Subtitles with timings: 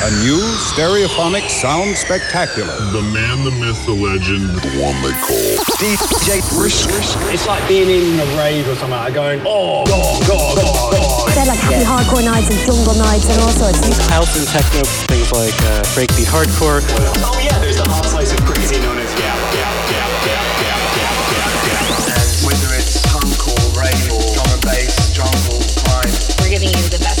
[0.00, 2.72] A new stereophonic sound spectacular.
[2.88, 4.48] The man, the myth, the legend.
[4.64, 6.88] The one they call DJ Brisk.
[7.28, 11.36] It's like being in a rave or something, like going, oh, God, God, God, God.
[11.36, 13.76] They're like happy hardcore nights and jungle nights and all sorts.
[14.08, 16.80] House and techno, things like uh, breakbeat hardcore.
[17.20, 20.80] Oh yeah, there's the hot slice of crazy known as Gap, Gap, Gap, Gap, Gap,
[20.96, 21.84] Gap, Gap, Gap.
[22.08, 26.08] And whether it's punk or rave or drum and bass, jungle, grime.
[26.40, 27.20] We're giving you the best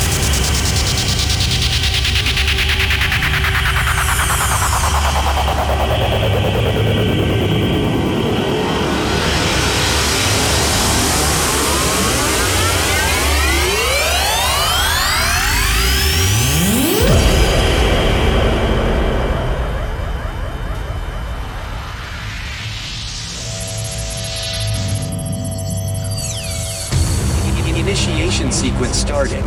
[28.91, 29.45] Sequence started.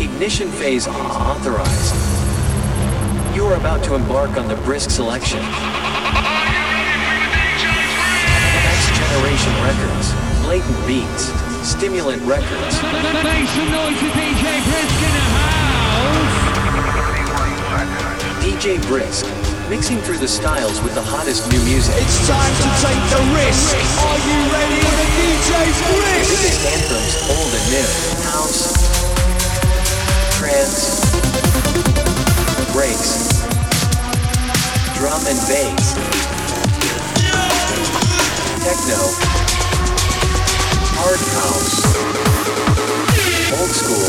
[0.00, 1.94] Ignition phase authorized.
[3.34, 5.40] You are about to embark on the brisk selection.
[8.62, 11.32] Next generation records, blatant beats,
[11.66, 12.78] stimulant records.
[12.78, 16.38] DJ Brisk in the house.
[18.44, 19.26] DJ Brisk,
[19.72, 21.96] mixing through the styles with the hottest new music.
[21.96, 23.72] It's time to take the risk.
[24.04, 26.28] Are you ready for the DJ's Brisk?
[26.28, 27.88] Biggest anthems, old and new.
[28.20, 28.68] House,
[30.36, 31.08] trance,
[32.76, 33.40] breaks,
[35.00, 35.96] drum and bass,
[38.60, 39.00] techno,
[41.00, 41.80] hard house,
[43.56, 44.04] old school,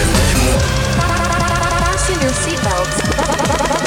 [0.00, 0.64] and much more.
[1.84, 3.69] Fasten your seatbelts.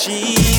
[0.00, 0.49] Sunshine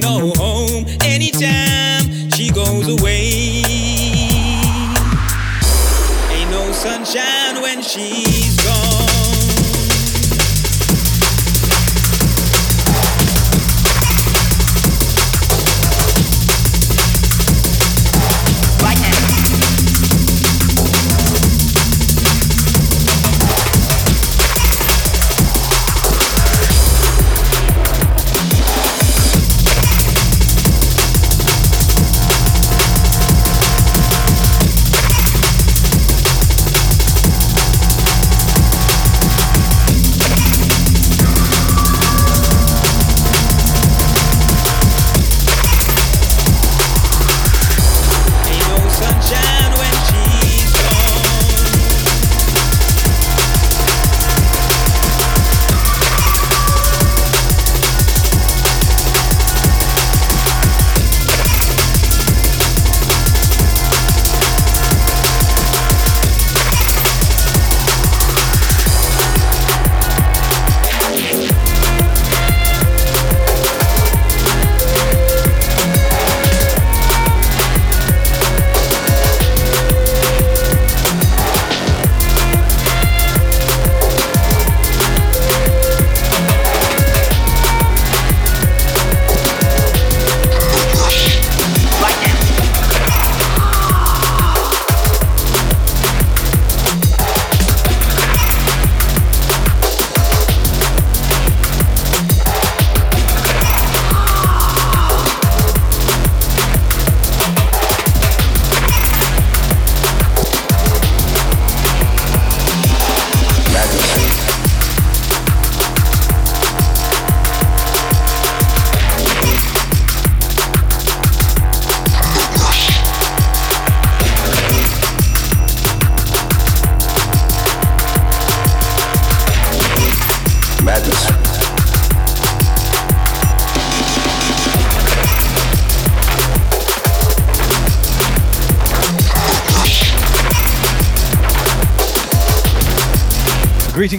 [0.00, 0.37] the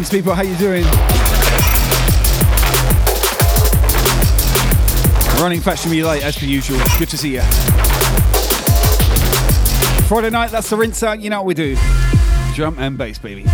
[0.10, 0.34] Greetings, people.
[0.34, 0.84] How you doing?
[5.42, 6.80] Running fashionably late as per usual.
[6.98, 7.42] Good to see you.
[10.08, 11.20] Friday night, that's the rinse out.
[11.20, 11.78] You know what we do.
[12.56, 13.46] Drum and bass, baby.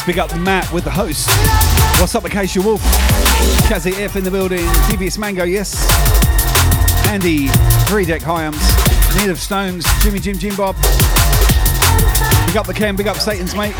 [0.00, 1.28] Yes, big up Matt with the host.
[2.00, 2.80] What's up, Acacia Wolf?
[3.68, 4.66] Kazzy F in the building.
[4.88, 5.76] Devious Mango, yes.
[7.08, 7.48] Andy,
[7.86, 8.56] three deck Hyams.
[9.16, 10.74] Need of Stones, Jimmy Jim Jim Bob.
[12.46, 13.74] Big up the Ken, big up Satan's mate.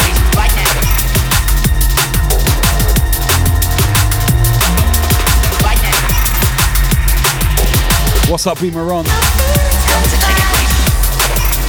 [8.28, 9.06] What's up, B Maron?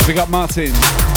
[0.06, 1.11] Big up Martin.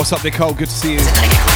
[0.00, 0.54] What's up, Nicole?
[0.54, 1.49] Good to see you.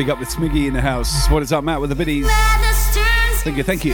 [0.00, 1.28] Big up the Smiggy in the house.
[1.28, 2.26] What is up, Matt, with the biddies?
[3.42, 3.92] Thank you, thank you.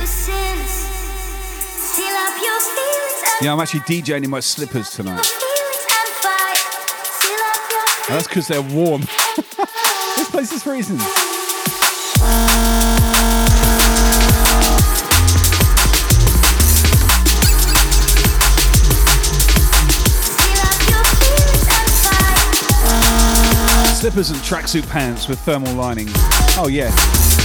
[3.42, 5.26] Yeah, I'm actually DJing in my slippers tonight.
[8.08, 9.00] That's because they're warm.
[10.16, 11.00] this place is freezing.
[24.06, 26.06] Slippers and tracksuit pants with thermal lining.
[26.56, 26.92] Oh yeah.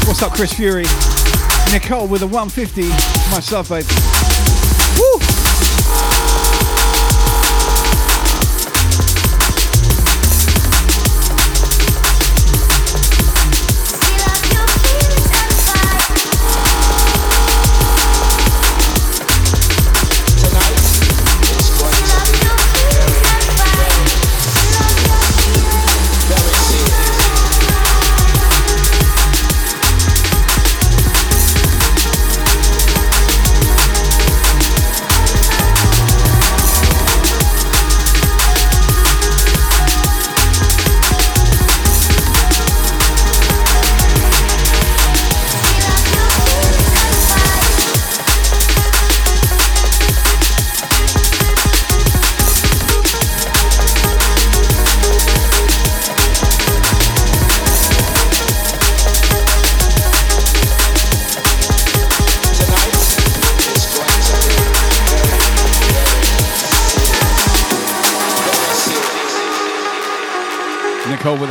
[0.05, 0.85] What's up, Chris Fury?
[1.73, 2.83] Nicole with a 150.
[3.31, 3.83] Myself, babe.
[4.99, 5.30] Woo!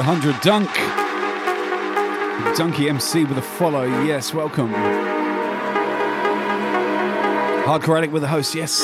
[0.00, 0.40] Nicole with 100.
[0.40, 0.68] Dunk.
[2.56, 3.84] Dunky MC with a follow.
[4.04, 4.72] Yes, welcome.
[7.64, 8.54] Hardcore Addict with a host.
[8.54, 8.80] Yes.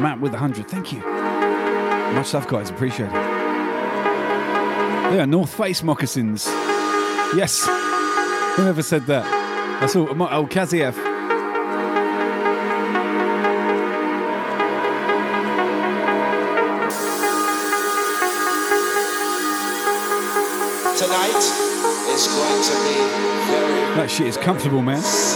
[0.00, 0.68] Matt with a 100.
[0.68, 1.00] Thank you.
[2.14, 2.70] Much stuff, guys.
[2.70, 3.12] Appreciate it.
[5.12, 6.46] They are North Face moccasins.
[7.36, 7.66] Yes.
[8.56, 9.24] Whoever said that?
[9.80, 10.08] That's all.
[10.10, 11.05] Oh, Kaziev.
[24.16, 25.35] Shit is comfortable, man.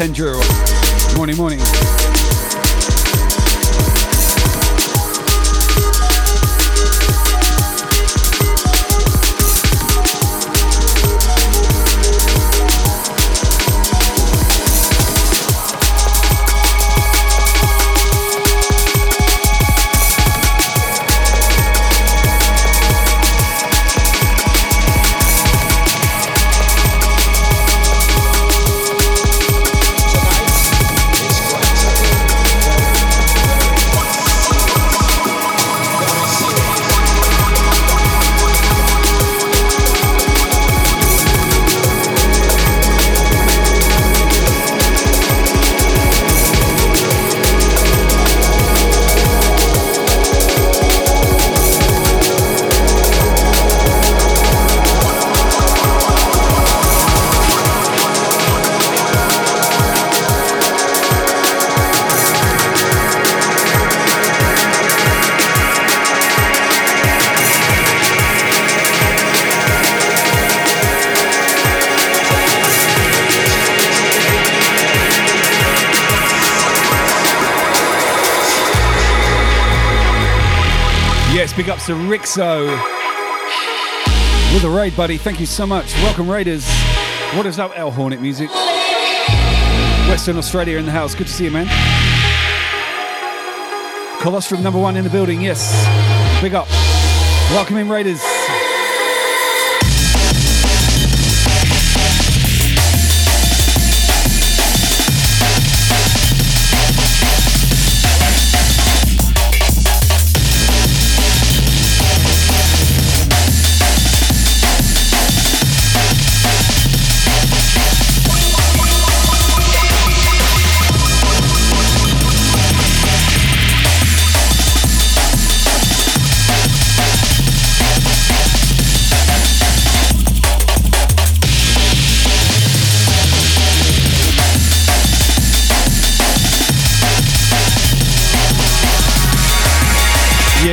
[0.00, 0.49] 10 Drew.
[81.60, 82.68] Big ups to Rixo.
[84.54, 85.18] With a raid, buddy.
[85.18, 85.92] Thank you so much.
[85.96, 86.66] Welcome, Raiders.
[87.34, 88.48] What is up, El Hornet Music?
[90.08, 91.14] Western Australia in the house.
[91.14, 91.66] Good to see you, man.
[94.22, 95.42] Colostrum number one in the building.
[95.42, 95.70] Yes.
[96.40, 96.66] Big up.
[97.50, 98.22] Welcome in, Raiders.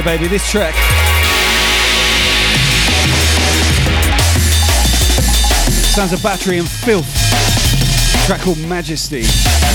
[0.08, 0.74] Baby, this track.
[5.94, 7.06] Sounds of battery and filth.
[8.26, 9.24] track called Majesty.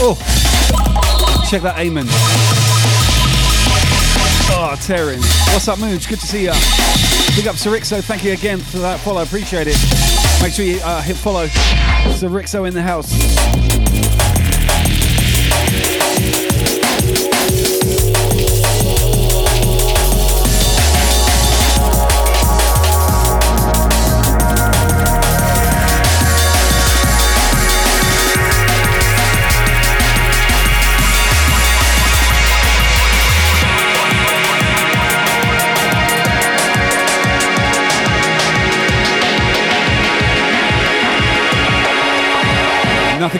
[0.00, 0.16] Oh,
[1.50, 2.06] check that Amen.
[4.48, 5.20] Oh, tearing.
[5.52, 6.08] What's up, Mooch?
[6.08, 6.54] Good to see ya.
[7.36, 8.02] Big up Sarixo.
[8.02, 9.22] Thank you again for that follow.
[9.22, 9.76] Appreciate it.
[10.40, 11.46] Make sure you uh, hit follow.
[11.46, 13.61] Sarixo in the house.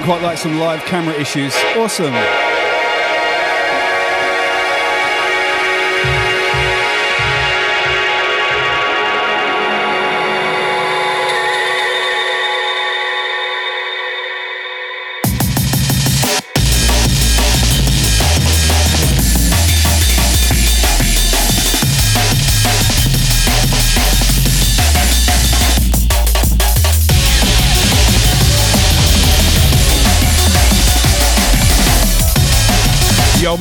[0.03, 1.55] Quite like some live camera issues.
[1.77, 2.13] Awesome.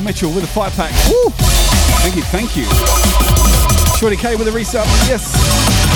[0.02, 0.92] Mitchell with a five pack.
[1.08, 1.30] Woo!
[2.00, 2.64] Thank you, thank you.
[3.96, 4.84] Shorty K with a resub.
[5.08, 5.91] Yes.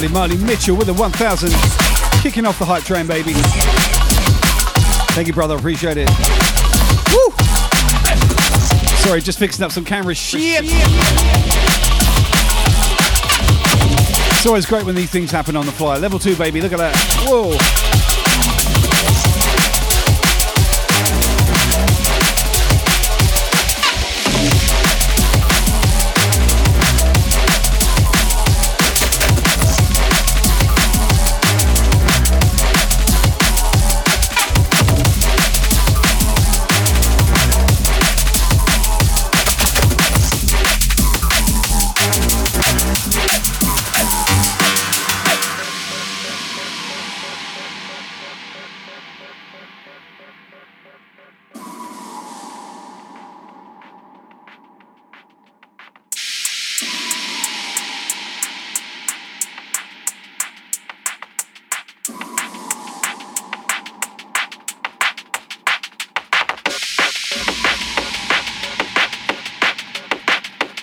[0.00, 1.50] Hardy Marley Mitchell with a 1000.
[2.22, 3.32] Kicking off the hype train, baby.
[5.12, 5.56] Thank you, brother.
[5.56, 6.08] Appreciate it.
[7.12, 7.30] Woo!
[9.04, 10.62] Sorry, just fixing up some camera shit.
[14.32, 15.98] It's always great when these things happen on the fly.
[15.98, 16.62] Level two, baby.
[16.62, 16.96] Look at that.
[17.28, 17.89] Whoa.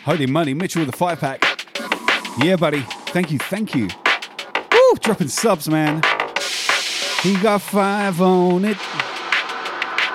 [0.08, 1.44] Holy money, Mitchell with a five pack.
[2.42, 2.80] Yeah, buddy.
[3.08, 3.90] Thank you, thank you.
[4.72, 6.02] Woo, dropping subs, man.
[7.24, 8.78] He got five on it.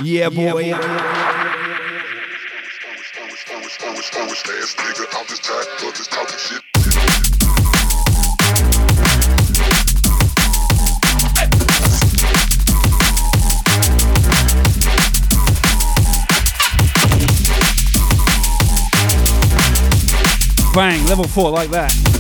[0.02, 0.72] Yeah, boy.
[20.74, 22.11] Bang, level four like that.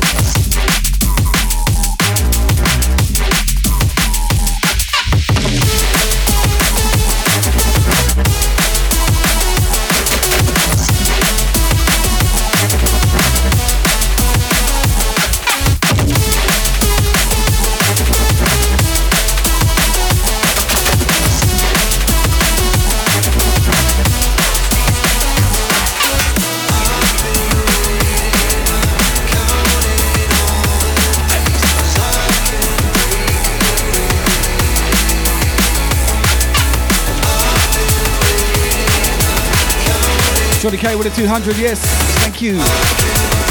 [40.62, 41.80] Shorty K with a 200, yes.
[42.20, 43.41] Thank you.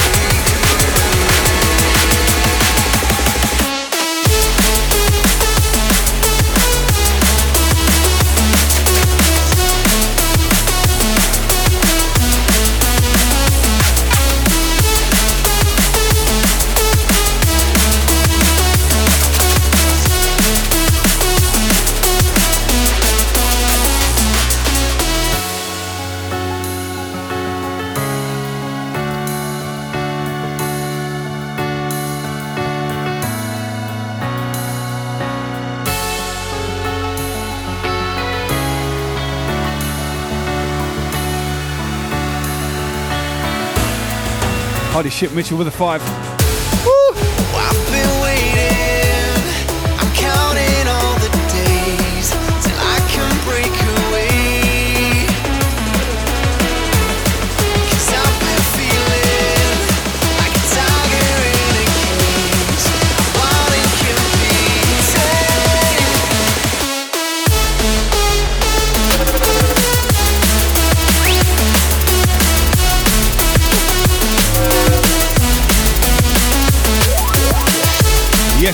[45.21, 46.40] Shit, Mitchell with a five.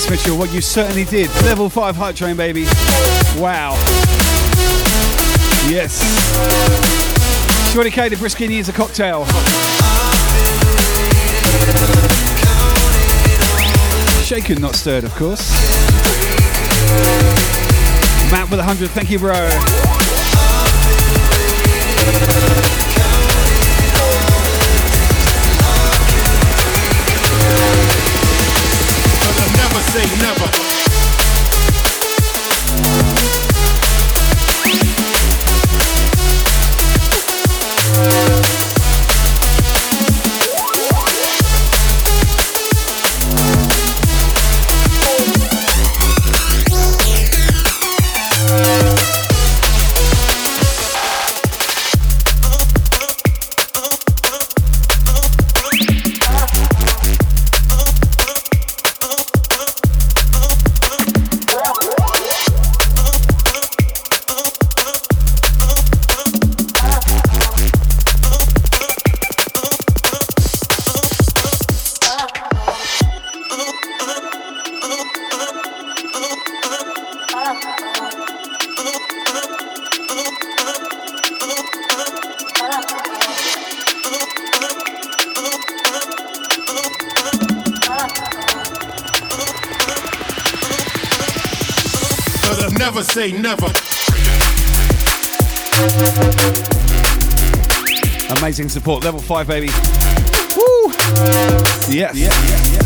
[0.10, 1.30] Mitchell, what you certainly did.
[1.43, 2.63] Level 5 hype train, baby.
[3.38, 3.74] Wow.
[5.67, 6.02] Yes.
[7.74, 9.26] Shorty K, the brisket needs a cocktail.
[14.24, 15.52] Shaken, not stirred, of course.
[18.32, 20.07] Matt with 100, thank you, bro.
[30.15, 30.37] Never
[93.32, 93.68] say never.
[98.40, 99.04] Amazing support.
[99.04, 99.68] Level 5, baby.
[100.56, 100.92] Woo!
[101.90, 102.16] Yes.
[102.16, 102.77] Yeah, yeah,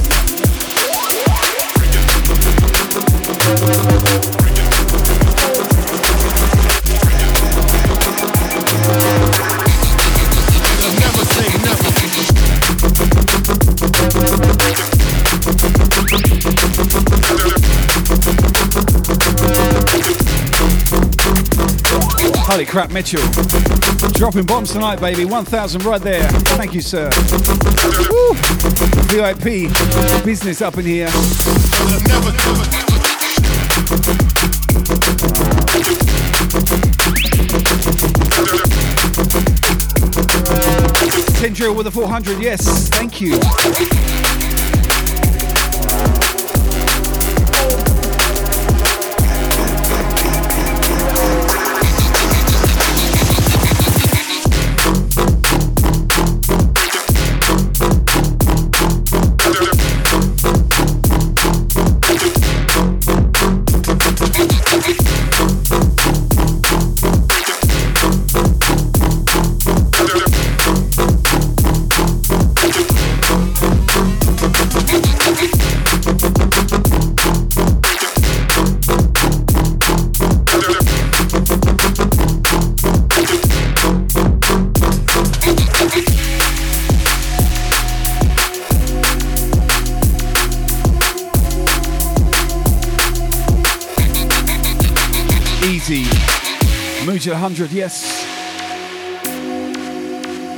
[22.66, 23.22] Crap, Mitchell.
[24.12, 25.26] Dropping bombs tonight, baby.
[25.26, 26.28] 1,000 right there.
[26.58, 27.10] Thank you, sir.
[28.10, 28.34] Woo!
[29.08, 29.74] VIP
[30.26, 31.08] business up in here.
[41.40, 42.42] Ten drill with a 400.
[42.42, 43.40] Yes, thank you.
[97.62, 98.26] 100, yes.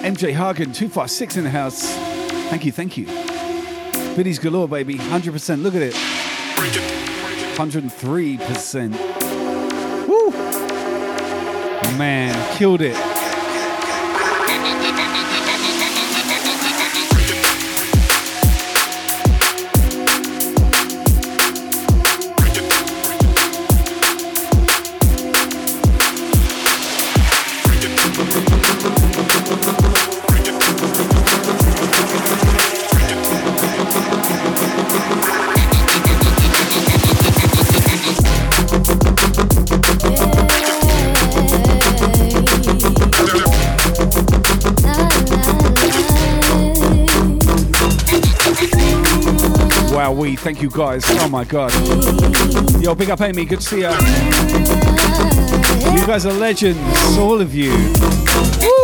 [0.05, 1.93] MJ Hagen, 256 in the house.
[2.49, 3.07] Thank you, thank you.
[4.15, 4.95] Biddies galore, baby.
[4.95, 5.63] 100%.
[5.63, 5.93] Look at it.
[7.57, 10.07] 103%.
[10.07, 10.31] Woo!
[11.97, 13.12] Man, killed it.
[50.43, 51.03] Thank you guys.
[51.07, 51.71] Oh my god.
[52.83, 53.91] Yo, big up Amy, good to see ya.
[55.93, 57.71] You guys are legends, all of you.
[58.61, 58.82] Woo!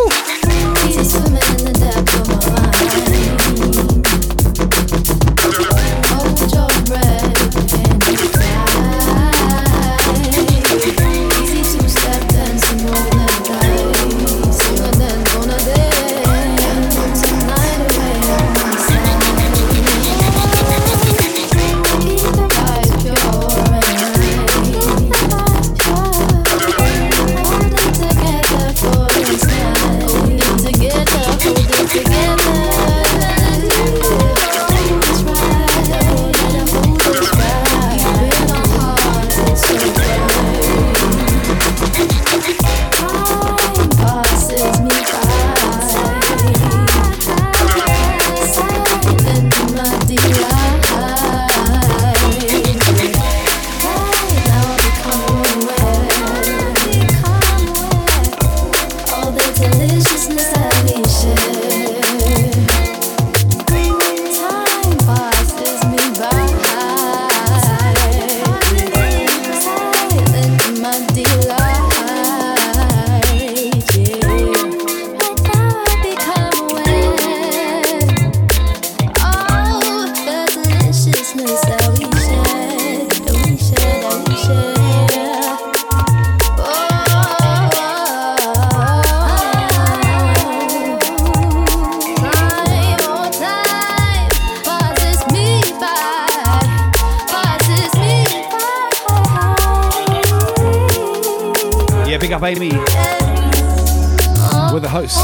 [102.40, 105.18] Big up with the host.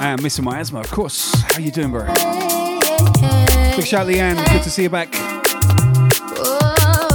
[0.00, 1.34] And my asthma, of course.
[1.52, 2.06] How you doing, bro?
[2.06, 2.14] Big
[3.86, 4.42] shout, Leanne.
[4.52, 5.12] Good to see you back.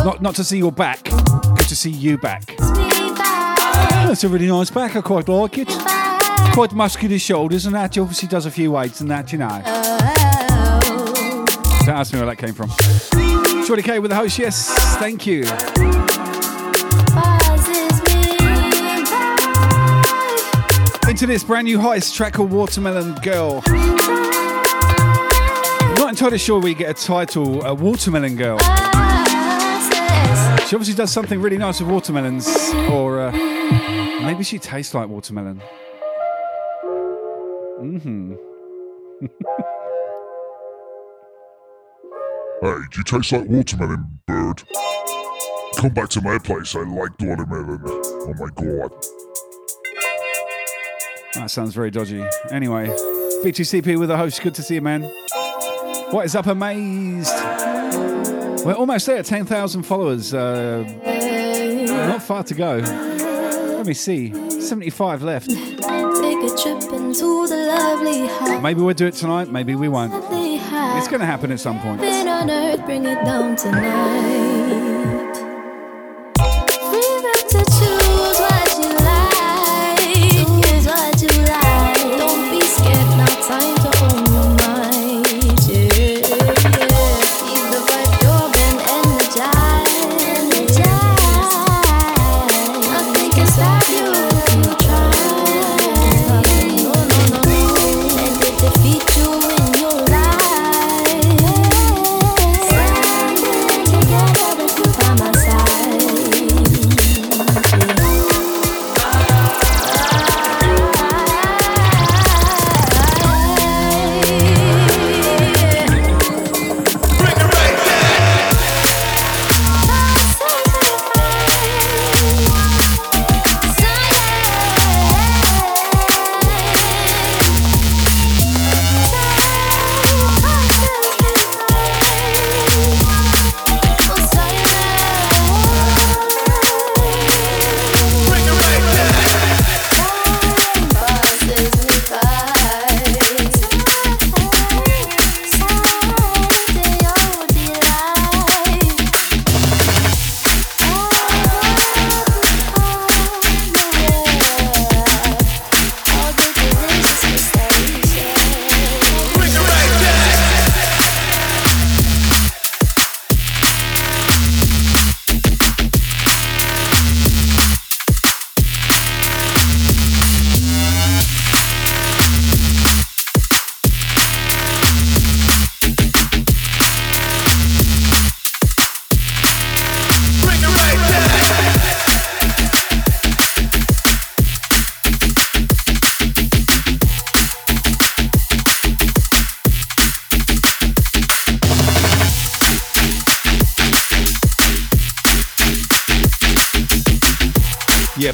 [0.06, 1.04] Not not to see your back.
[1.04, 2.56] Good to see you back.
[2.58, 4.96] That's a really nice back.
[4.96, 5.70] I quite like it.
[6.54, 9.62] Quite muscular shoulders, and that obviously does a few weights and that, you know.
[11.86, 12.70] Don't ask me where that came from.
[13.66, 14.70] Shorty K with the host, yes.
[14.98, 15.46] Thank you.
[21.22, 23.62] To this brand new Heist track called Watermelon Girl.
[25.98, 28.58] Not entirely sure we get a title, a Watermelon Girl.
[30.66, 32.48] She obviously does something really nice with watermelons,
[32.90, 33.32] or uh,
[34.24, 35.62] maybe she tastes like watermelon.
[37.80, 38.34] Mm-hmm.
[42.62, 44.64] Hey, do you taste like watermelon, bird?
[45.78, 47.82] Come back to my place, I like watermelon.
[47.86, 48.92] Oh my god.
[51.36, 52.24] That sounds very dodgy.
[52.50, 52.88] Anyway,
[53.44, 54.42] BTCP with the host.
[54.42, 55.04] Good to see you, man.
[56.12, 57.34] What is up, amazed?
[58.66, 60.34] We're almost there, 10,000 followers.
[60.34, 60.84] Uh,
[62.08, 62.78] not far to go.
[62.78, 64.32] Let me see.
[64.60, 65.50] 75 left.
[65.50, 68.62] Take a trip into the lovely heart.
[68.62, 70.14] Maybe we'll do it tonight, maybe we won't.
[70.14, 72.02] It's going to happen at some point.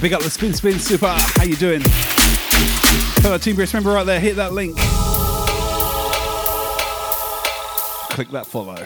[0.07, 1.09] Big up the Spin Spin Super.
[1.09, 1.81] How you doing?
[1.83, 4.21] Hello, Team Brisk member right there.
[4.21, 4.77] Hit that link.
[8.11, 8.85] Click that follow.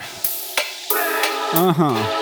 [1.52, 2.18] Uh huh.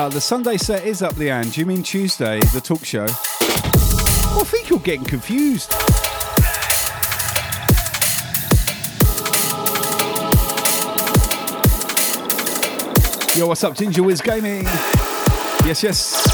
[0.00, 1.52] Uh, the Sunday set is up the end.
[1.52, 3.04] Do you mean Tuesday, the talk show?
[3.04, 5.74] I think you're getting confused.
[13.36, 14.62] Yo, what's up, Ginger Wiz Gaming?
[15.64, 16.33] Yes, yes.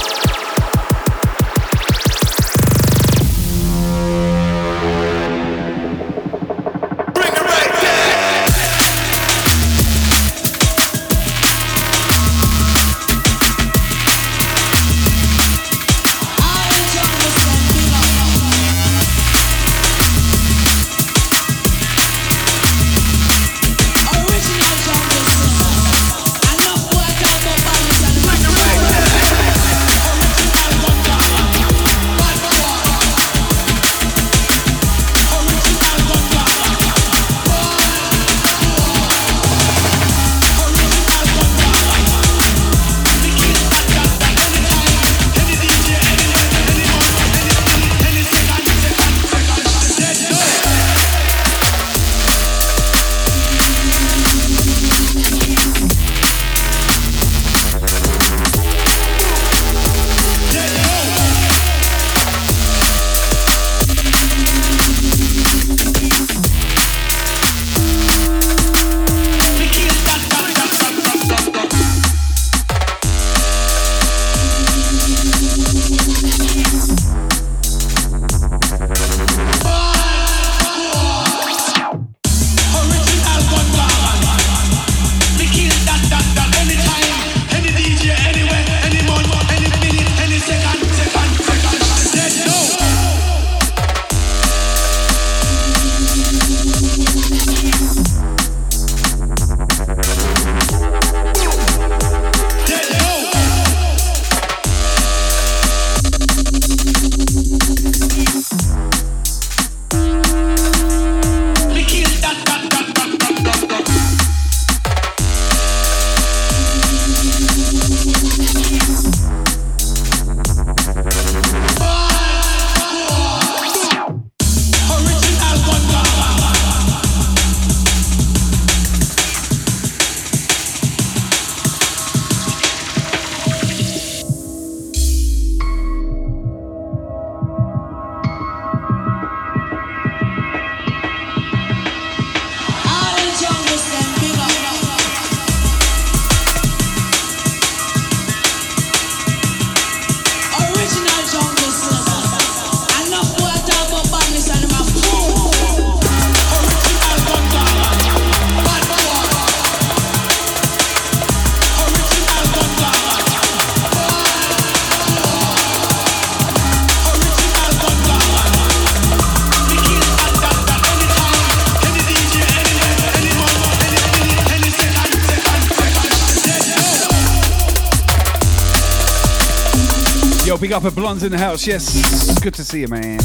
[180.82, 181.66] Big blondes in the house.
[181.66, 183.18] Yes, good to see you, man.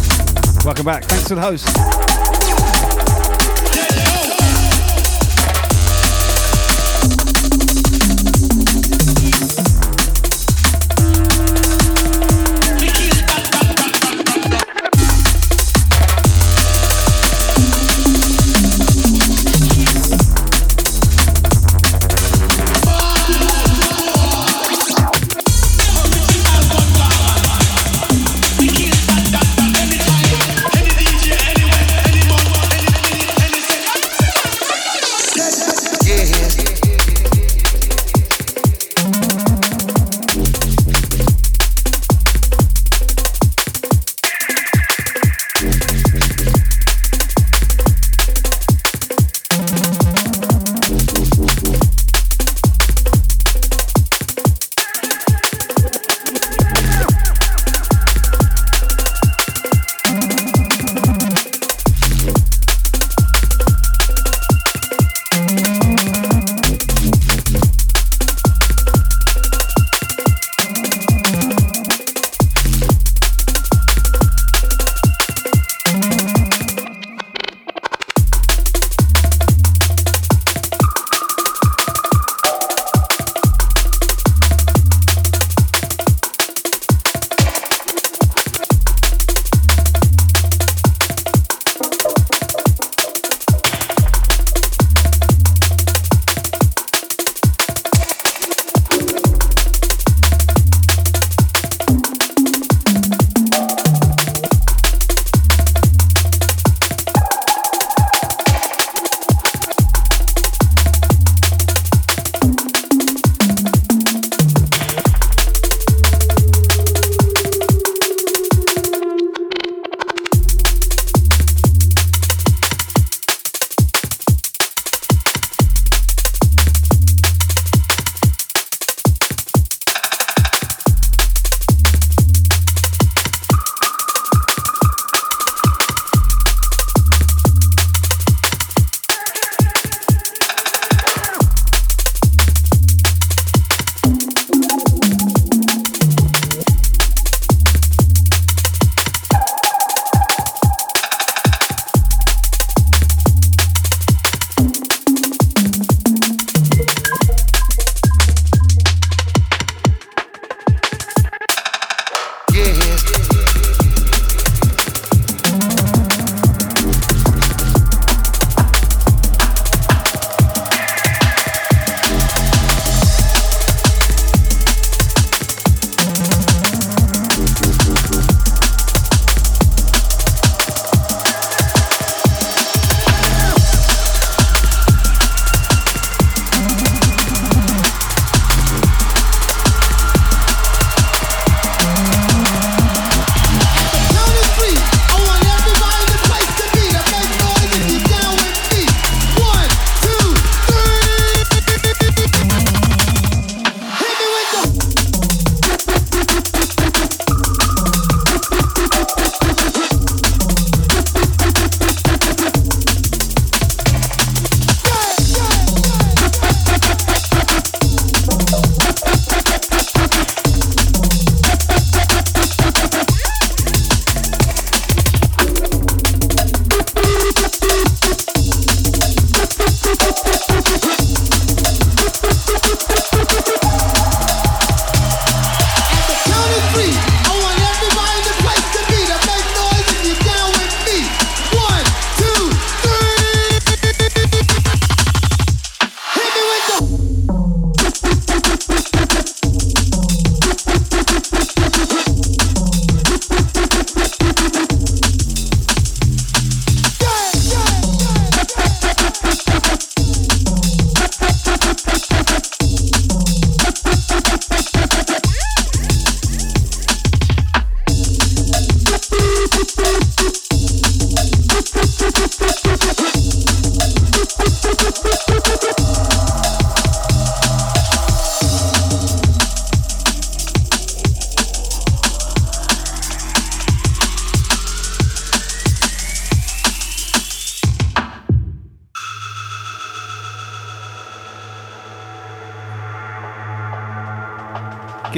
[0.66, 1.06] Welcome back.
[1.06, 2.05] Thanks to the host.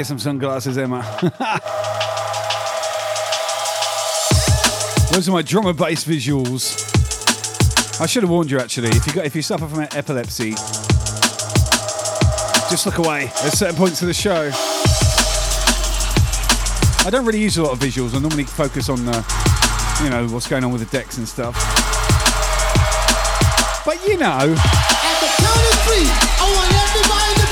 [0.08, 1.02] some sunglasses, Emma.
[5.12, 6.80] Those are my drummer bass visuals.
[8.00, 8.88] I should have warned you actually.
[8.90, 10.52] If you got, if you suffer from epilepsy,
[12.70, 13.26] just look away.
[13.26, 14.50] At certain points of the show,
[17.06, 18.16] I don't really use a lot of visuals.
[18.16, 19.18] I normally focus on the,
[20.02, 21.54] you know, what's going on with the decks and stuff.
[23.86, 24.56] But you know.
[24.56, 27.47] At the count of three, I want everybody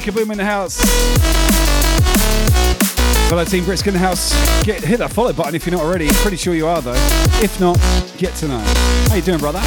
[0.00, 0.80] Big in the house.
[3.28, 4.32] Fellow Team Brisk in the house.
[4.64, 6.08] Get hit that follow button if you're not already.
[6.08, 6.94] Pretty sure you are though.
[7.42, 7.78] If not,
[8.16, 8.60] get to know.
[9.08, 9.60] How you doing, brother?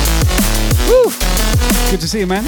[0.90, 1.12] Woo!
[1.92, 2.44] Good to see you, man.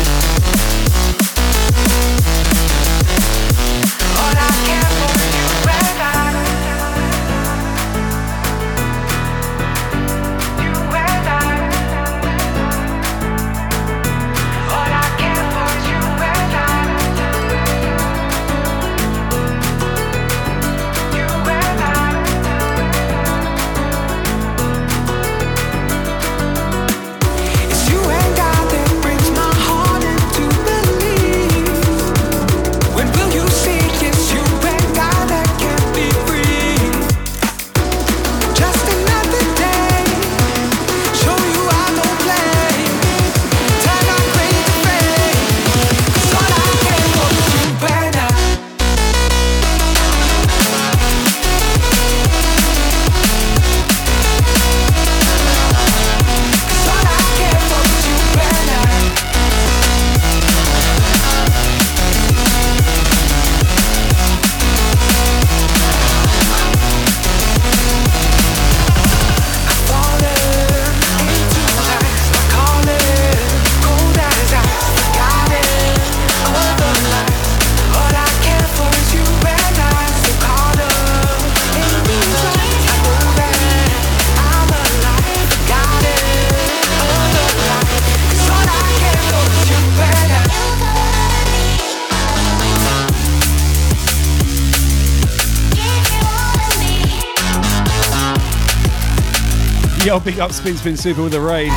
[100.25, 101.69] Big up Spin Spin Super with a raid.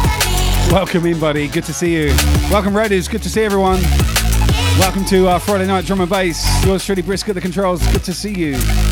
[0.73, 1.49] Welcome in, buddy.
[1.49, 2.07] Good to see you.
[2.51, 3.07] Welcome, Raiders.
[3.07, 3.83] Good to see everyone.
[4.79, 6.65] Welcome to uh, Friday Night Drum and Bass.
[6.65, 7.87] Yours truly, Brisk at the controls.
[7.93, 8.88] Good to see you.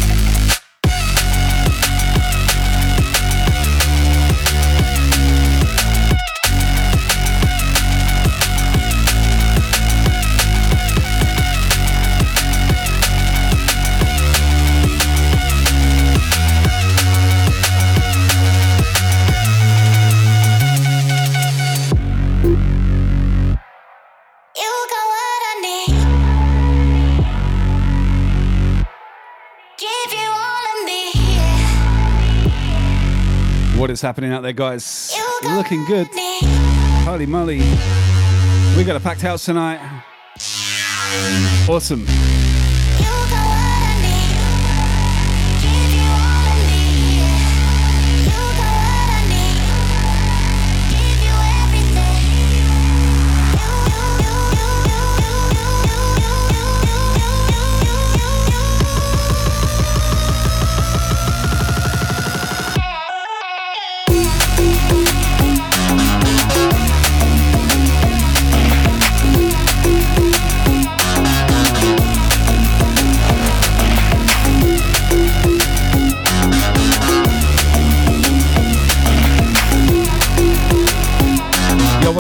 [34.07, 35.17] Happening out there, guys?
[35.43, 36.07] Looking good.
[37.05, 37.59] Holy moly.
[38.77, 39.81] We got a packed house tonight.
[41.69, 42.07] Awesome.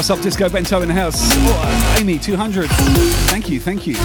[0.07, 1.17] What's up, Disco Bento in the house?
[1.21, 2.71] Oh, Amy, 200.
[3.29, 3.97] Thank you, thank you.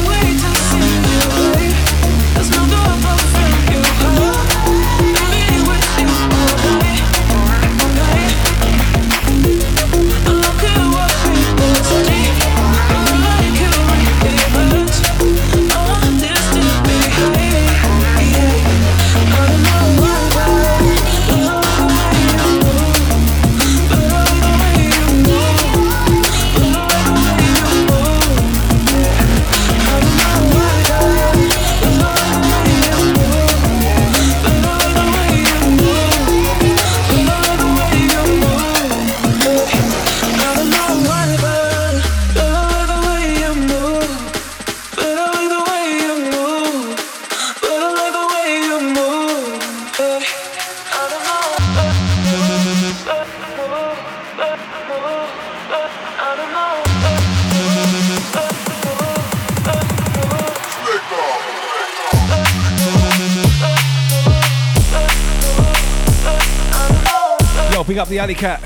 [68.11, 68.61] The alley cat.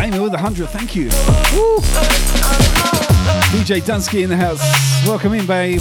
[0.00, 1.06] Amy with a hundred, thank you.
[1.52, 1.80] Woo.
[3.50, 4.62] DJ Dunsky in the house.
[5.04, 5.80] Welcome in, babe.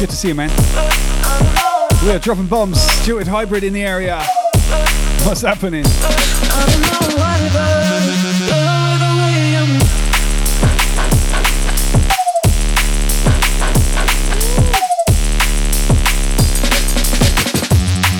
[0.00, 0.48] Good to see you, man.
[2.02, 2.80] We are dropping bombs.
[2.80, 4.22] Stuart Hybrid in the area.
[5.24, 5.84] What's happening?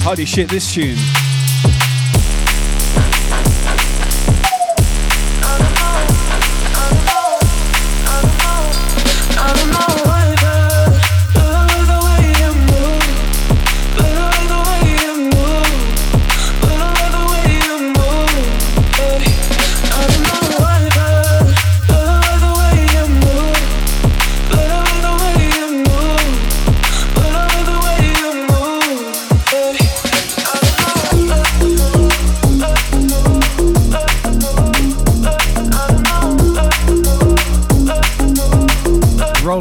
[0.04, 0.98] Holy shit, this tune.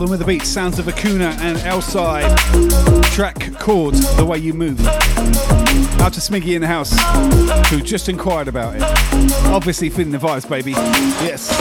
[0.07, 2.33] Rolling with the beat, sounds of Akuna and Elside.
[3.11, 4.79] Track called The Way You Move.
[5.99, 6.93] Out to Smiggy in the house,
[7.69, 8.83] who just inquired about it.
[9.47, 10.71] Obviously feeling the vibes, baby.
[10.71, 11.51] Yes.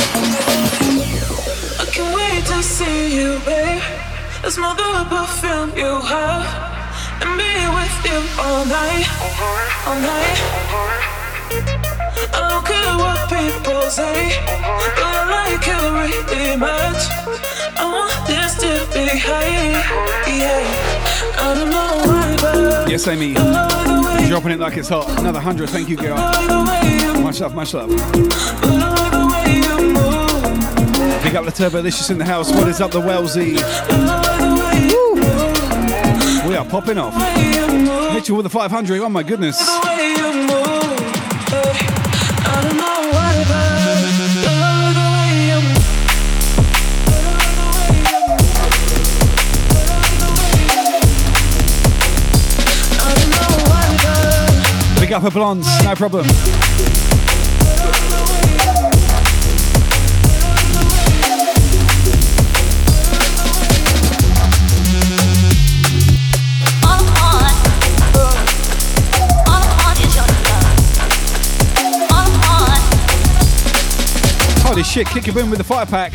[1.80, 3.82] I can't wait to see you, babe.
[4.48, 6.46] Smell the perfume you have,
[7.22, 9.08] and be with you all night,
[9.88, 10.38] all night.
[12.30, 17.65] I don't care what people say, but I like you really much.
[17.78, 19.66] I want this to be high.
[21.38, 23.34] I don't know why, but Yes, Amy.
[24.28, 25.08] Dropping it like it's hot.
[25.20, 26.16] Another hundred, thank you, girl.
[27.22, 27.88] Much love, much love.
[31.22, 32.50] Big up the Turbolicious in the house.
[32.52, 33.54] What is up, the Wellesley?
[34.92, 35.14] Woo.
[36.48, 37.14] We are popping off.
[38.12, 39.00] Hit you with the 500.
[39.00, 39.58] Oh my goodness.
[55.06, 56.26] Big up a blondes, no problem.
[74.64, 76.12] Holy shit, kick a boom with the fire pack.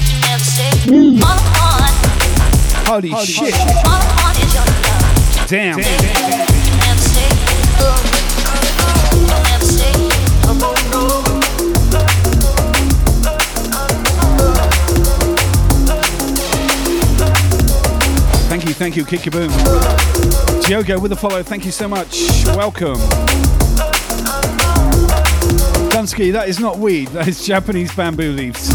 [2.86, 3.54] Holy, shit.
[5.48, 5.80] Damn.
[5.80, 6.51] Thank
[18.82, 19.52] thank you, kick your boom.
[20.64, 22.44] Diogo with a follow, thank you so much.
[22.48, 22.98] Welcome.
[25.92, 28.72] Dunsky, that is not weed, that is Japanese bamboo leaves.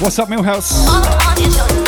[0.00, 1.81] What's up, Millhouse?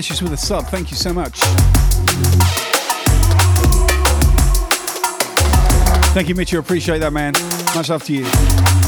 [0.00, 0.64] Delicious with a sub.
[0.68, 1.40] Thank you so much.
[6.14, 6.54] Thank you, Mitch.
[6.54, 7.34] I Appreciate that, man.
[7.74, 8.79] Much love to you.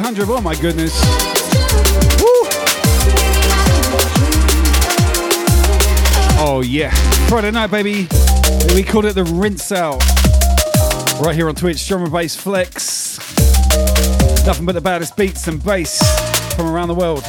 [0.00, 0.30] 200.
[0.30, 0.98] Oh my goodness.
[2.22, 2.40] Woo.
[6.40, 6.90] Oh yeah.
[7.28, 8.08] Friday night, baby.
[8.74, 10.02] We called it the rinse out.
[11.20, 13.18] Right here on Twitch, drum and bass flex.
[14.46, 15.98] Nothing but the baddest beats and bass
[16.54, 17.22] from around the world.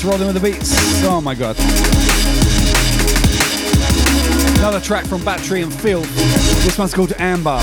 [0.00, 0.72] Yes, rolling with the beats.
[1.04, 1.56] Oh my god.
[4.58, 6.04] Another track from Battery and Field.
[6.04, 7.58] This one's called Amber.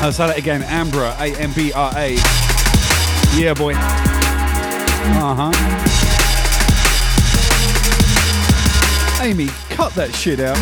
[0.00, 0.62] I'll say that again.
[0.62, 2.14] Ambra, A M B R A.
[3.36, 3.74] Yeah, boy.
[3.74, 5.52] Uh huh.
[9.24, 10.56] Amy, cut that shit out.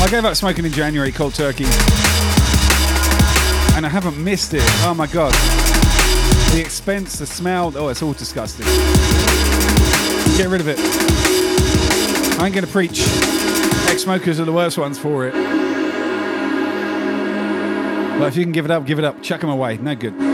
[0.00, 1.64] I gave up smoking in January, cold turkey.
[3.74, 4.62] And I haven't missed it.
[4.84, 5.34] Oh my god.
[6.52, 8.66] The expense, the smell, oh, it's all disgusting.
[10.36, 10.78] Get rid of it.
[12.40, 13.00] I ain't gonna preach.
[13.88, 15.32] Ex smokers are the worst ones for it.
[18.18, 19.22] But if you can give it up, give it up.
[19.22, 19.78] Chuck them away.
[19.78, 20.29] No good.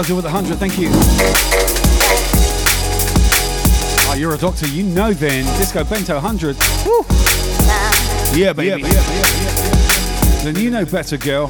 [0.00, 0.58] Yes, well done with the 100.
[0.58, 0.88] Thank you.
[4.08, 4.66] Oh, you're a doctor.
[4.66, 5.44] You know then.
[5.58, 6.56] Disco Bento 100.
[6.86, 7.04] Woo.
[8.34, 8.68] Yeah, baby.
[8.68, 11.48] Yeah, yeah, yeah, then you know better, girl.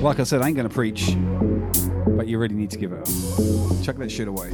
[0.00, 1.16] Like I said, I ain't going to preach.
[2.16, 3.08] But you really need to give it up.
[3.82, 4.52] Chuck that shit away.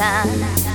[0.00, 0.73] I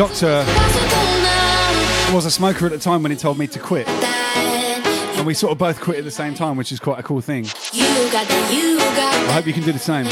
[0.00, 0.42] doctor
[2.14, 3.86] was a smoker at the time when he told me to quit.
[3.86, 7.20] And we sort of both quit at the same time, which is quite a cool
[7.20, 7.44] thing.
[7.44, 10.06] I hope you can do the same.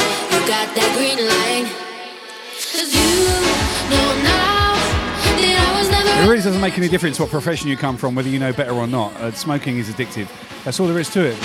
[6.20, 8.72] It really doesn't make any difference what profession you come from, whether you know better
[8.72, 9.16] or not.
[9.16, 10.28] Uh, smoking is addictive.
[10.64, 11.38] That's all there is to it.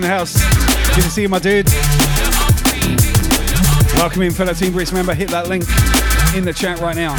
[0.00, 0.32] In the house.
[0.94, 1.68] Good to see you, my dude.
[3.96, 5.12] Welcome in, fellow Team Brisk member.
[5.12, 5.64] Hit that link
[6.34, 7.16] in the chat right now.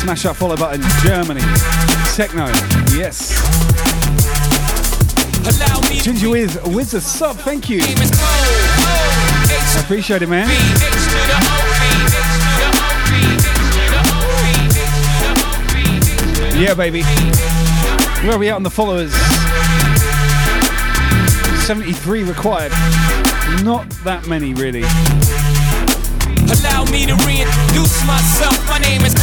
[0.00, 0.80] Smash that follow button.
[1.04, 1.42] Germany.
[2.16, 2.46] Techno.
[2.96, 3.36] Yes.
[6.02, 7.36] Ginger with with the sub.
[7.36, 7.80] Thank you.
[7.82, 10.48] I appreciate it, man.
[16.58, 17.02] Yeah, baby.
[18.22, 19.12] Where are we at on the followers?
[21.70, 22.72] 73 required.
[23.62, 24.82] Not that many, really.
[26.50, 28.58] Allow me to reintroduce myself.
[28.66, 29.14] My name is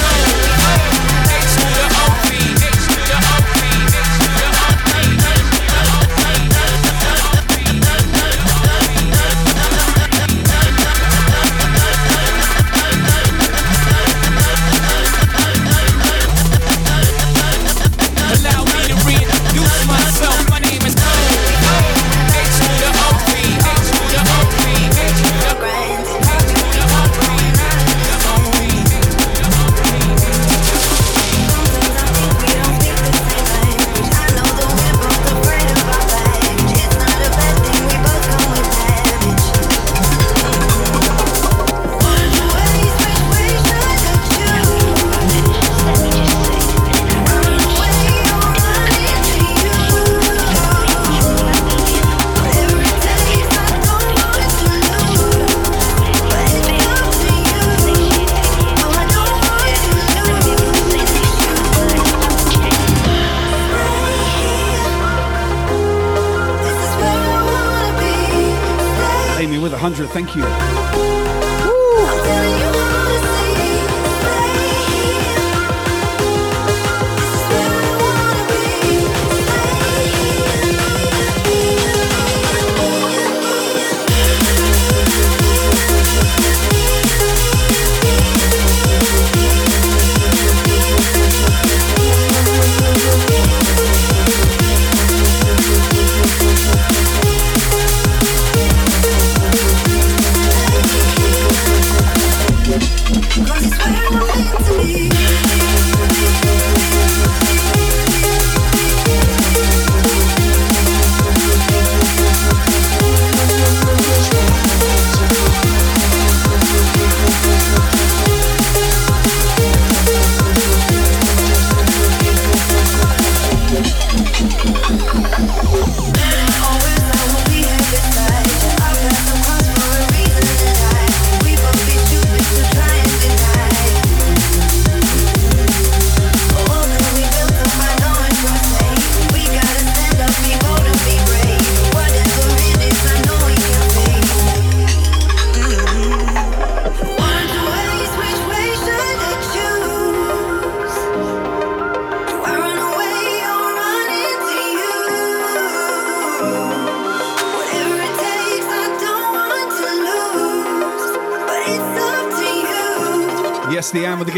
[70.18, 70.77] Thank you.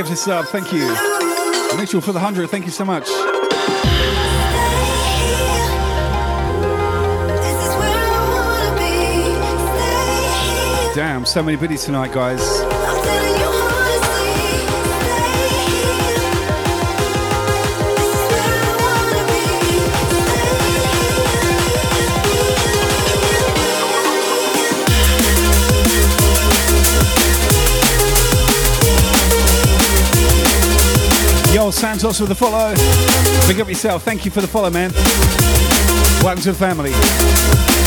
[0.09, 0.45] Gift of sub.
[0.47, 0.87] Thank you.
[1.77, 2.49] Mitchell for the 100.
[2.49, 3.07] Thank you so much.
[10.95, 12.78] Damn, so many biddies tonight, guys.
[31.71, 32.73] Santos with the follow.
[33.47, 34.03] Big up yourself.
[34.03, 34.91] Thank you for the follow, man.
[36.23, 37.78] Welcome to the family.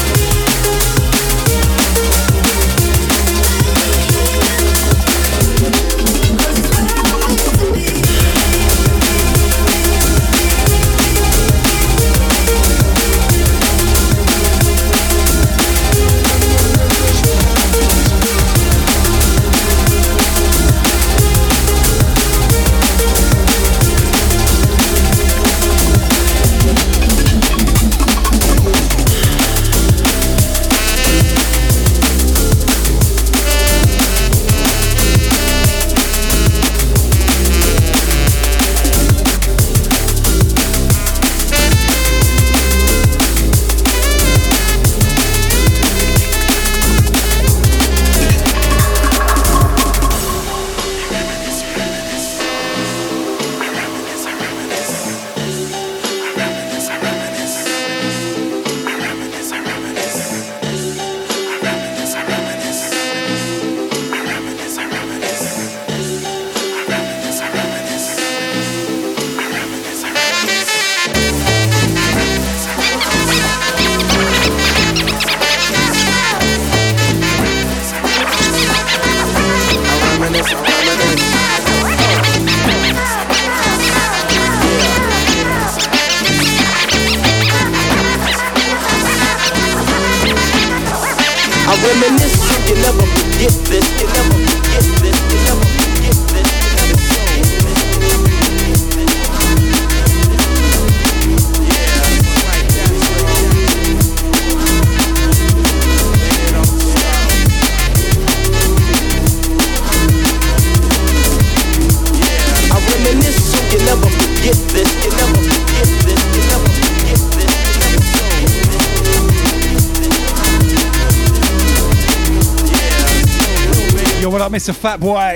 [124.63, 124.77] Mr.
[124.77, 125.35] Fat Boy?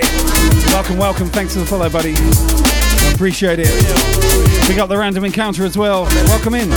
[0.71, 1.27] Welcome, welcome.
[1.27, 2.13] Thanks for the follow, buddy.
[2.15, 3.67] I appreciate it.
[4.69, 6.03] We got the random encounter as well.
[6.31, 6.69] Welcome in.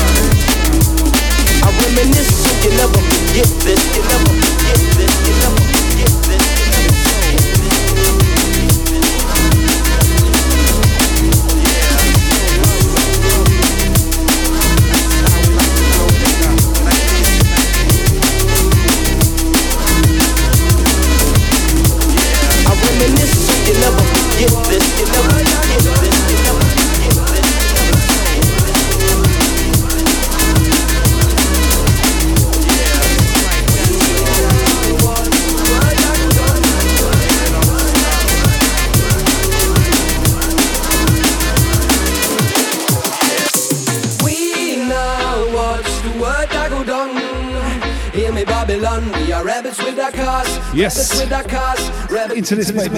[50.75, 51.21] Yes.
[51.21, 51.81] With our cars.
[52.11, 52.97] Rabbits Into this, baby.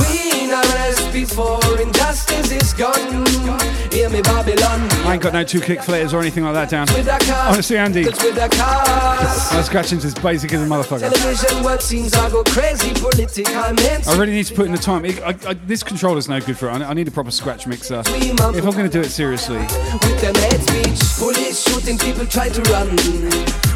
[0.00, 3.75] We now rest before injustice is gone.
[3.96, 4.90] Hear me, Babylon.
[5.06, 6.86] I ain't got no two kick flares or anything like that down.
[6.90, 7.50] Our.
[7.50, 8.12] Honestly, Andy, our
[8.50, 9.72] cars.
[9.72, 11.10] my as basic as a motherfucker.
[11.10, 12.92] Television world seems I go crazy.
[12.92, 13.54] Political.
[13.56, 15.06] I really need to put in the time.
[15.06, 16.72] It- I, I, this controller's no good for it.
[16.72, 18.02] I I need a proper scratch mixer.
[18.04, 19.60] If I'm going to do it seriously.
[19.60, 21.16] with them hate speech.
[21.18, 22.88] Police shooting people try to run.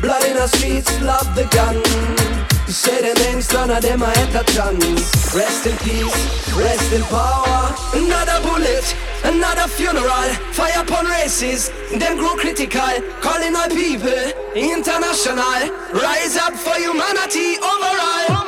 [0.02, 2.39] Blood in the streets, love the gun.
[2.70, 5.34] None of them I had a chance.
[5.34, 7.74] Rest in peace, rest in power.
[7.94, 10.30] Another bullet, another funeral.
[10.52, 12.80] Fire upon races, them grow critical.
[13.20, 15.74] Calling all people international.
[15.92, 18.39] Rise up for humanity overall.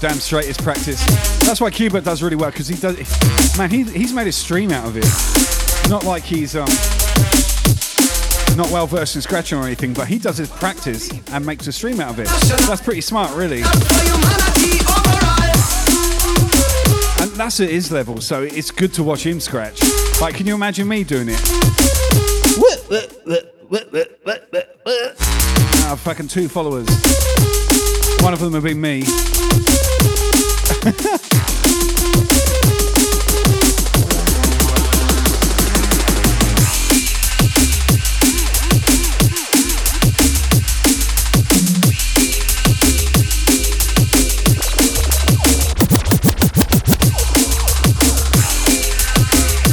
[0.00, 1.04] Goddamn straight is practice.
[1.40, 2.96] That's why Cuba does really well because he does.
[3.58, 5.90] Man, he, he's made a stream out of it.
[5.90, 6.68] Not like he's um
[8.56, 11.72] not well versed in scratching or anything, but he does his practice and makes a
[11.72, 12.28] stream out of it.
[12.68, 13.62] That's pretty smart, really.
[17.20, 19.80] And that's at his level, so it's good to watch him scratch.
[20.20, 21.40] Like, can you imagine me doing it?
[25.74, 26.86] I have fucking two followers.
[28.20, 29.02] One of them would be me.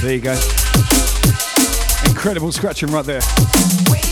[0.02, 0.40] There you go.
[2.06, 4.05] Incredible scratching right there.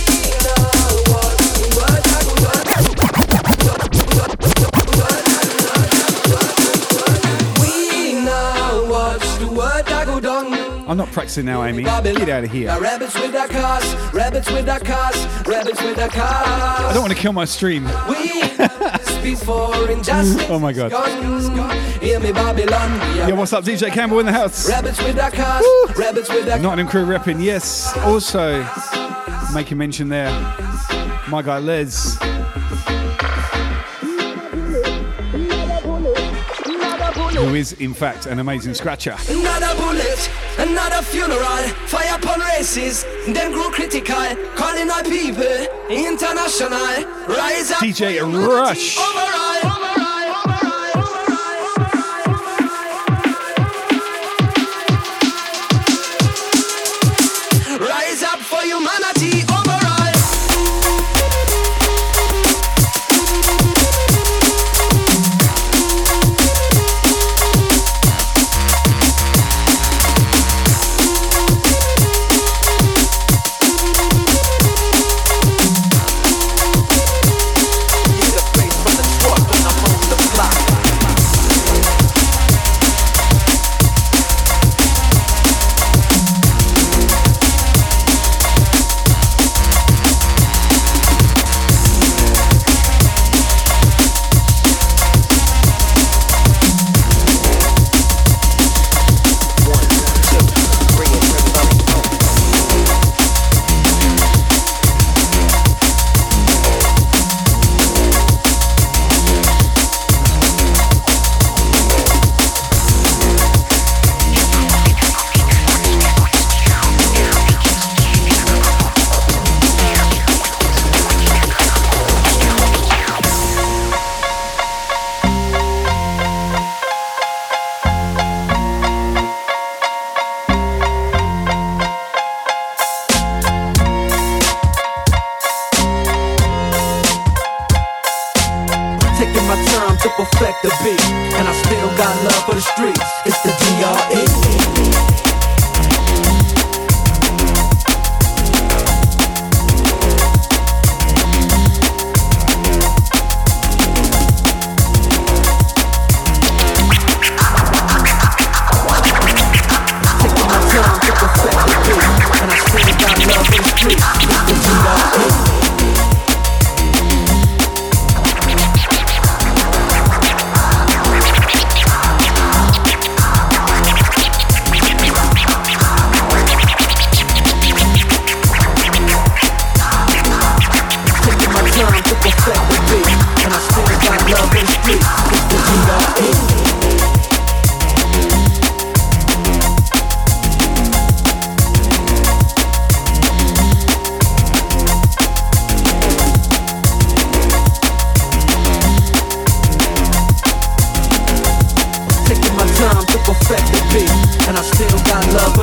[10.94, 11.82] I'm not practicing now, Amy.
[11.82, 12.68] Get out of here.
[12.80, 15.15] Rabbits with their cars, rabbits with their cars,
[15.48, 16.45] rabbits with their cars.
[16.45, 17.86] I don't want to kill my stream.
[18.07, 18.44] We
[19.02, 20.48] speaks injustice.
[20.52, 20.91] Oh my god.
[21.99, 22.91] Hear me, Babylon.
[23.18, 24.70] Yeah, what's up, DJ Campbell in the house?
[24.70, 25.65] Rabbits with their cars,
[25.98, 27.98] rabbits with their Nottingham crew repping, yes.
[27.98, 28.64] Also,
[29.52, 30.30] making mention there,
[31.28, 32.20] my guy Les.
[37.34, 39.15] Who is, in fact, an amazing scratcher.
[40.58, 41.64] Another funeral.
[41.88, 44.16] Fire upon races, then grow critical.
[44.56, 45.44] Calling our people
[45.90, 47.04] international.
[47.28, 47.80] Rise up.
[47.80, 48.98] DJ Rush.
[48.98, 49.33] Rise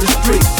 [0.01, 0.60] for the streets.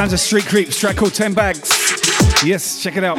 [0.00, 1.68] Sounds of Street Creeps, track called 10 Bags.
[2.42, 3.18] Yes, check it out.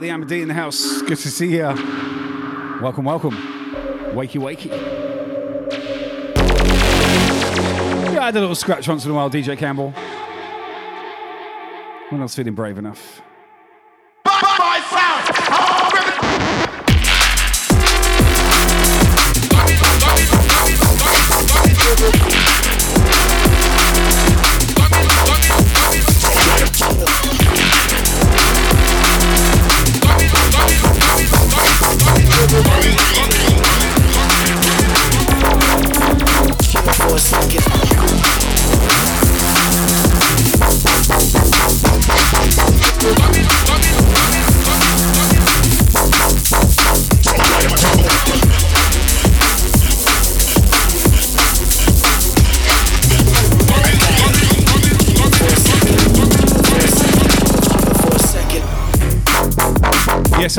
[0.00, 1.00] The Amity in the house.
[1.02, 1.62] Good to see you.
[2.82, 3.34] Welcome, welcome.
[4.12, 4.70] Wakey, wakey.
[8.12, 9.92] Yeah, I had a little scratch once in a while, DJ Campbell.
[12.10, 13.05] When I was feeling brave enough.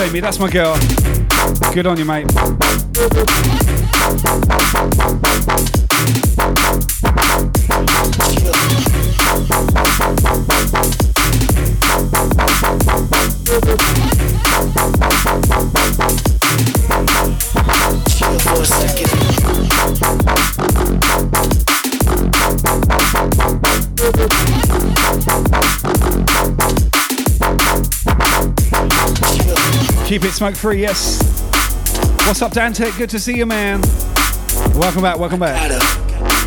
[0.07, 0.77] Amy, that's my girl.
[1.73, 2.27] Good on you, mate.
[30.17, 31.21] Keep it smoke free, yes.
[32.25, 32.89] What's up, Dante?
[32.97, 33.81] Good to see you, man.
[34.73, 35.69] Welcome back, welcome back.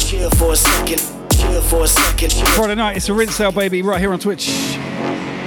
[0.01, 0.99] Chill for a second.
[1.31, 2.33] Chill for a second.
[2.33, 4.47] Friday night, it's a rinse sale, baby, right here on Twitch.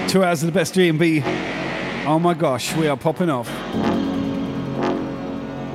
[0.07, 1.21] Two hours of the best D&B.
[2.05, 3.49] Oh my gosh, we are popping off.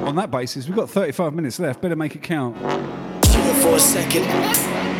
[0.06, 1.82] On that basis, we've got 35 minutes left.
[1.82, 2.56] Better make it count.
[3.26, 4.24] Chill for a second.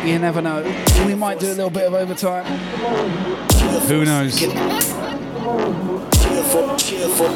[0.07, 0.61] You never know.
[1.07, 2.45] We might do a little bit of overtime.
[3.87, 4.39] Who knows?
[6.49, 7.29] Chill for,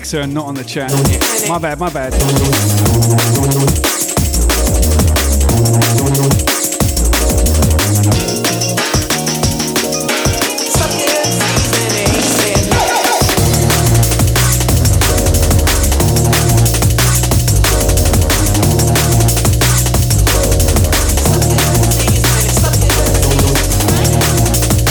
[0.00, 0.90] mixer and not on the chat.
[1.46, 2.14] My bad, my bad.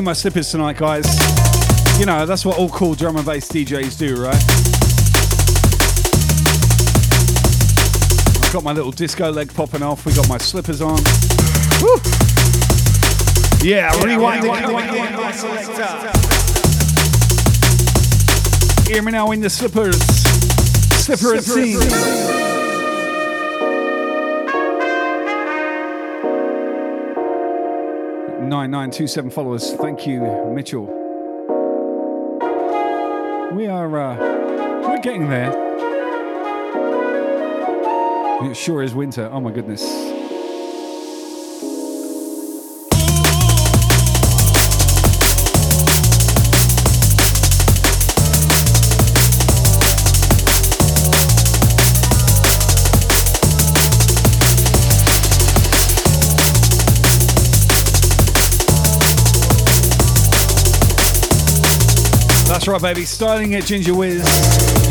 [0.02, 1.06] in my slippers tonight, guys.
[2.00, 4.34] You know, that's what all cool drum and bass DJs do, right?
[8.44, 10.04] I've got my little disco leg popping off.
[10.04, 10.98] We got my slippers on.
[11.80, 12.00] Woo!
[13.62, 14.50] Yeah, rewind it.
[18.88, 20.02] Hear me now in the slippers.
[21.04, 22.31] Slipper and scene.
[28.62, 29.72] Nine nine two seven followers.
[29.72, 30.20] Thank you,
[30.54, 30.84] Mitchell.
[33.52, 34.16] We are uh,
[34.86, 35.50] we're getting there.
[38.48, 39.28] It sure is winter.
[39.32, 39.82] Oh my goodness.
[62.72, 63.04] Right, baby.
[63.04, 64.81] Styling it, Ginger Whiz.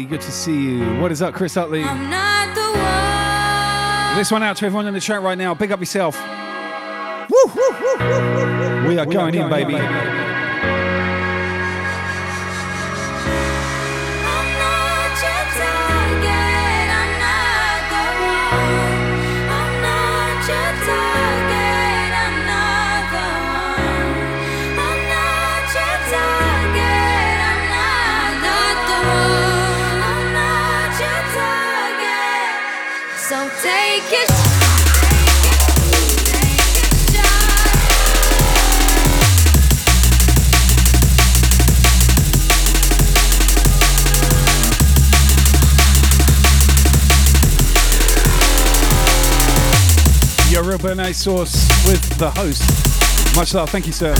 [0.00, 0.98] Painter good to see you.
[0.98, 1.84] What is up, Chris Utley?
[1.84, 2.62] I'm not the
[4.14, 4.18] one.
[4.18, 5.52] This one out to everyone in the chat right now.
[5.52, 6.18] Big up yourself.
[8.88, 9.74] We are going in, baby.
[9.76, 10.19] I'm
[50.82, 52.62] Your Bernays sauce with the host.
[53.36, 53.68] Much love.
[53.70, 54.14] Thank you, sir.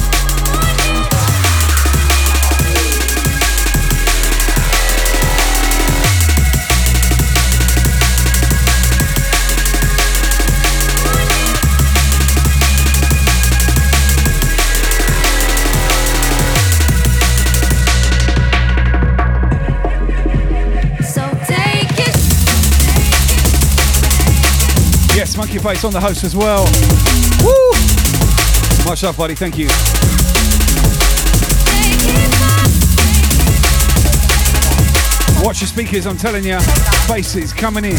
[25.63, 26.65] Monkey Face on the host as well.
[27.45, 28.85] Woo!
[28.89, 29.35] Much love, buddy.
[29.35, 29.67] Thank you.
[35.45, 36.59] Watch your speakers, I'm telling you.
[37.09, 37.97] Bass is coming in.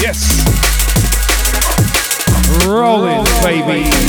[0.00, 0.42] Yes.
[2.66, 4.01] Rolling, baby.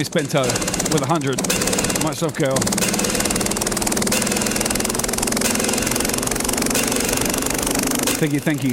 [0.00, 0.44] Miss Bento uh,
[0.92, 1.36] with a hundred.
[2.02, 2.56] Much love, girl.
[8.16, 8.70] Thank you, thank you.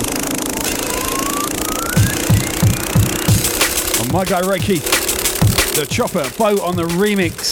[4.01, 4.79] And my guy Reiki,
[5.75, 7.51] the chopper boat on the remix.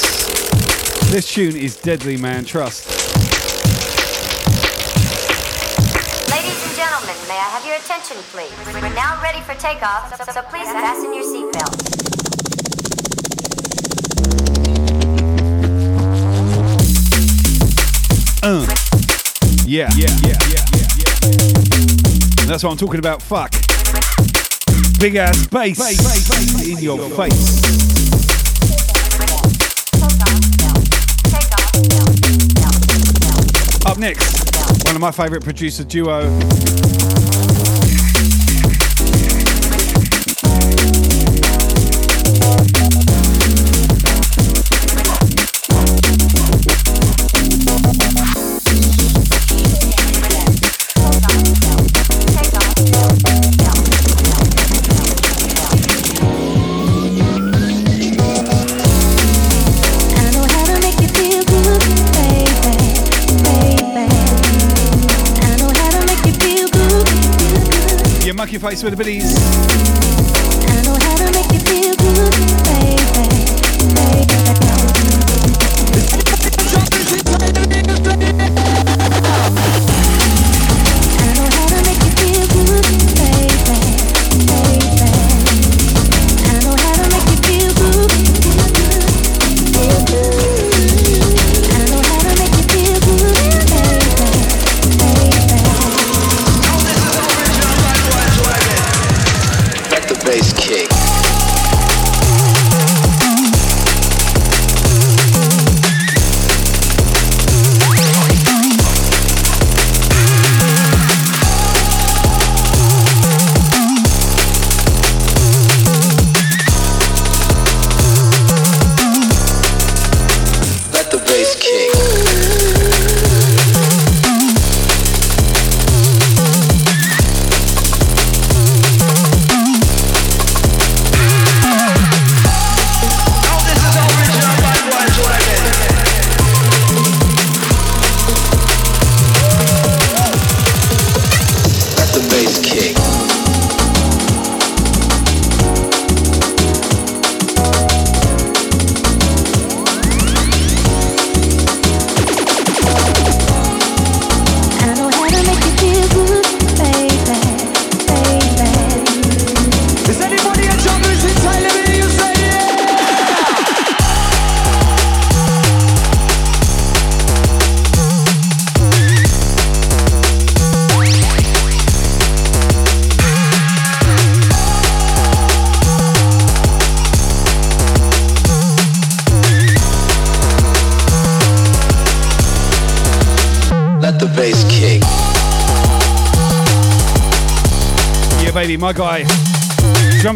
[1.12, 2.46] This tune is deadly, man.
[2.46, 2.88] Trust.
[6.32, 8.56] Ladies and gentlemen, may I have your attention, please?
[8.74, 12.05] We're now ready for takeoff, so, so please fasten your seatbelts.
[18.48, 18.64] Uh.
[19.66, 20.86] Yeah, yeah, yeah, yeah, yeah.
[22.46, 23.24] That's what I'm talking about.
[23.24, 23.54] Fuck.
[25.00, 25.80] Big ass bass,
[26.64, 27.64] in your face.
[33.88, 36.30] Up next, one of my favorite producer duo.
[68.56, 70.05] Your face with the biddies.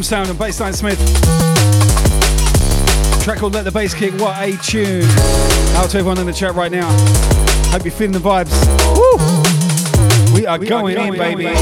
[0.09, 0.97] Sound and bassline Smith.
[3.21, 4.11] Track called Let the Bass Kick.
[4.13, 5.05] What a tune.
[5.77, 6.89] Out to everyone in the chat right now.
[7.69, 8.49] Hope you're feeling the vibes.
[8.97, 10.33] Woo!
[10.33, 11.43] We are going, in, baby.
[11.43, 11.61] Let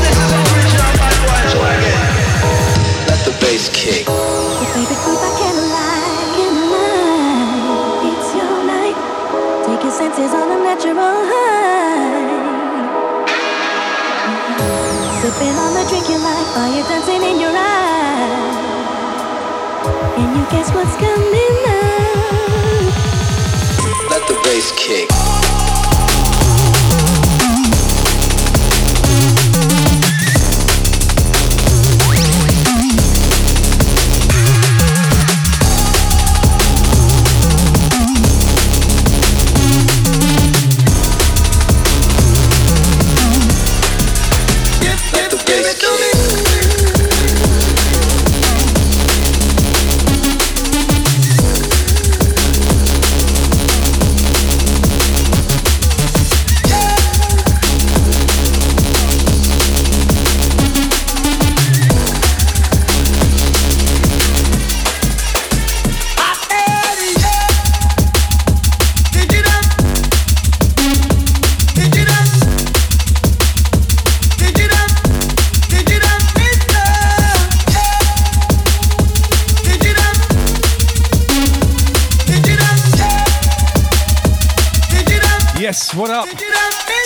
[3.28, 4.08] the bass kick.
[4.08, 6.08] Baby, back and lie,
[6.40, 8.08] can't lie.
[8.08, 8.96] It's your night.
[9.68, 12.32] Take your senses on a natural high.
[15.20, 17.87] Sipping on the drink you like, fire dancing in your eyes.
[20.20, 22.94] And you guess what's coming up?
[24.12, 25.10] Let the bass kick.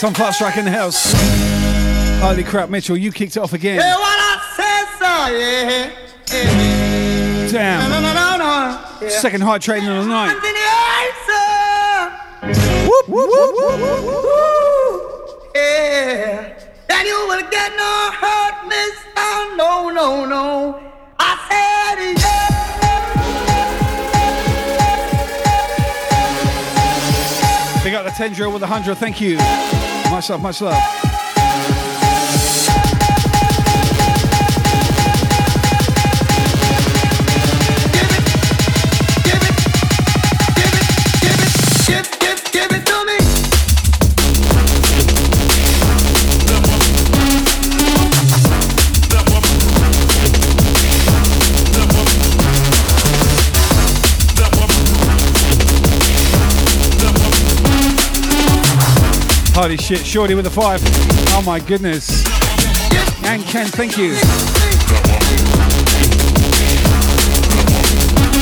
[0.01, 1.13] Some fast in the house.
[2.23, 3.75] Holy crap, Mitchell, you kicked it off again.
[3.75, 5.05] Yeah, what I said, so,
[5.37, 5.91] yeah.
[7.45, 7.51] yeah.
[7.51, 7.87] Damn.
[7.87, 8.79] No, no, no, no.
[8.99, 9.09] Yeah.
[9.19, 10.33] Second hype train of the night.
[12.87, 15.51] Whoop, whoop, whoop, whoop, whoop, whoop.
[15.53, 16.57] Yeah.
[16.89, 18.55] And you will get no hurt.
[19.55, 20.79] No, no, no.
[21.19, 22.47] I said, yeah.
[27.83, 29.37] Big up the 10 drill with the 100, thank you.
[30.21, 31.20] Much love, much love.
[59.61, 60.81] Holy shit, Shorty with the five.
[61.37, 62.25] Oh my goodness.
[63.23, 64.13] And Ken, thank you.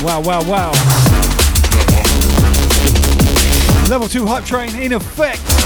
[0.01, 0.71] Wow, wow, wow.
[3.89, 5.58] Level 2 hype train in effect.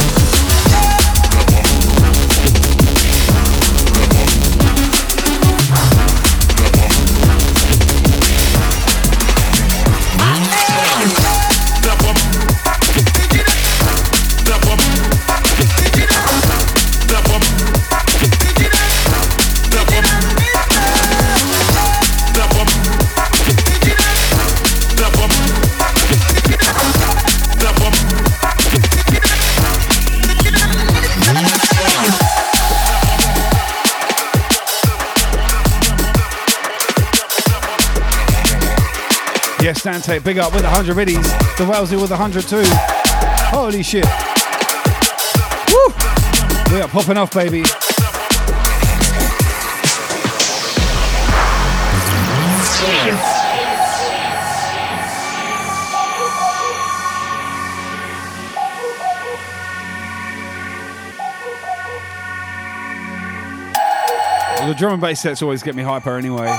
[39.85, 41.21] Yes, big up with 100 biddies.
[41.57, 42.63] The Wellesley with 102.
[43.53, 44.05] Holy shit.
[45.73, 45.93] Woo!
[46.73, 47.63] We are popping off, baby.
[64.65, 66.57] The drum and bass sets always get me hyper anyway.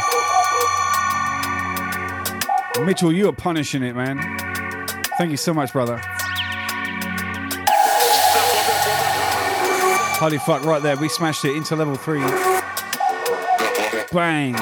[2.83, 4.19] Mitchell, you are punishing it, man.
[5.17, 6.01] Thank you so much, brother.
[10.19, 10.97] Holy fuck, right there.
[10.97, 12.21] We smashed it into level three.
[14.13, 14.55] Bang.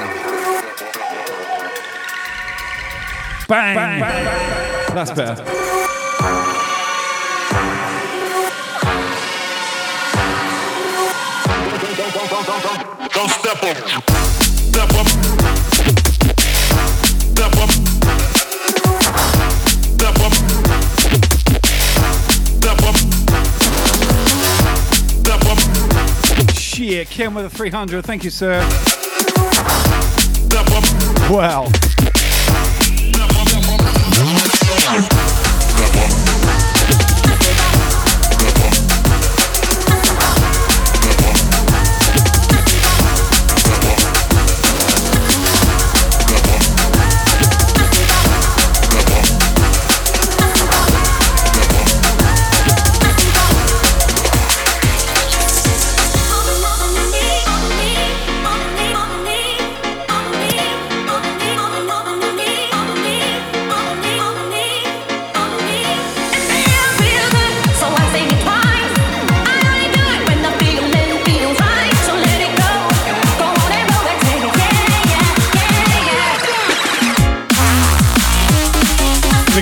[3.48, 4.00] Bang.
[4.94, 5.44] That's better.
[13.14, 14.01] Don't step up.
[27.22, 28.04] With a 300.
[28.04, 28.60] Thank you, sir.
[31.30, 31.70] Wow.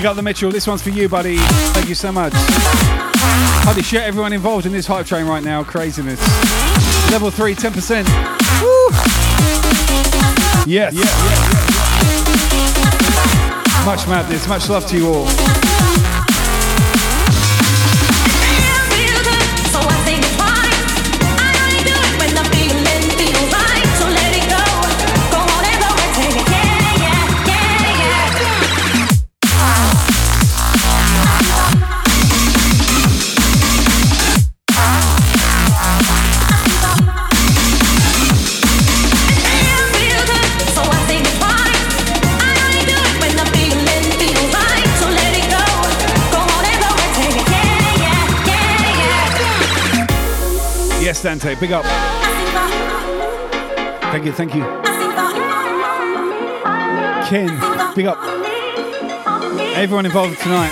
[0.01, 0.51] Big up the Mitchell.
[0.51, 1.37] This one's for you, buddy.
[1.37, 2.33] Thank you so much.
[2.35, 5.63] Holy shit, everyone involved in this hype train right now.
[5.63, 6.19] Craziness.
[7.11, 8.07] Level 3, 10%.
[8.63, 8.89] Woo!
[10.67, 10.95] Yes.
[13.85, 14.49] Much madness.
[14.49, 15.60] Much love to you all.
[51.23, 51.55] Yes, Dante.
[51.61, 51.85] Big up.
[54.11, 54.33] Thank you.
[54.33, 54.63] Thank you.
[57.29, 57.95] Ken.
[57.95, 58.17] Big up.
[59.77, 60.71] Everyone involved tonight.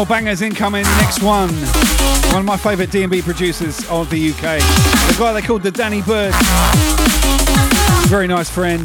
[0.00, 0.84] More bangers incoming.
[0.84, 1.50] Next one.
[2.32, 4.40] One of my favourite D&B producers of the UK.
[4.40, 6.32] The guy they called the Danny Byrd.
[8.08, 8.84] Very nice friend.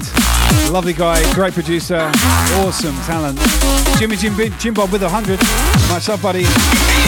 [0.69, 1.23] Lovely guy.
[1.33, 2.11] Great producer.
[2.55, 3.39] Awesome talent.
[3.97, 5.39] Jimmy Jim, Jim Bob with a 100.
[5.87, 7.04] Much love, buddy.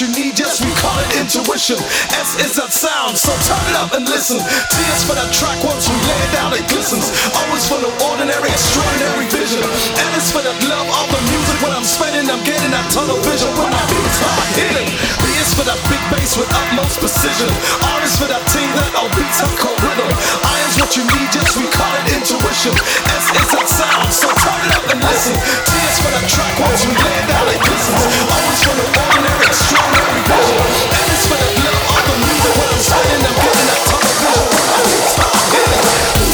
[0.00, 1.76] You need, yes, we call it intuition.
[2.16, 4.40] S is that sound, so turn it up and listen.
[4.40, 7.12] T is for that track once we lay it down, it glistens.
[7.36, 9.60] O is for the ordinary, extraordinary vision.
[9.60, 13.20] L is for that love of the music when I'm spinning, I'm getting that tunnel
[13.28, 14.88] vision when I beats hard hitting.
[15.20, 17.52] B is for that big bass with utmost precision.
[17.84, 20.08] R is for that ting that all beats have called rhythm.
[20.48, 22.72] I is what you need, yes, we call it intuition.
[23.04, 25.36] S is that sound, so turn it up and listen.
[25.36, 28.00] T is for that track once we lay it down, it glistens.
[28.32, 33.36] O is for no ordinary, extraordinary L is for that love of the I'm I'm
[33.38, 36.29] getting that tunnel vision when I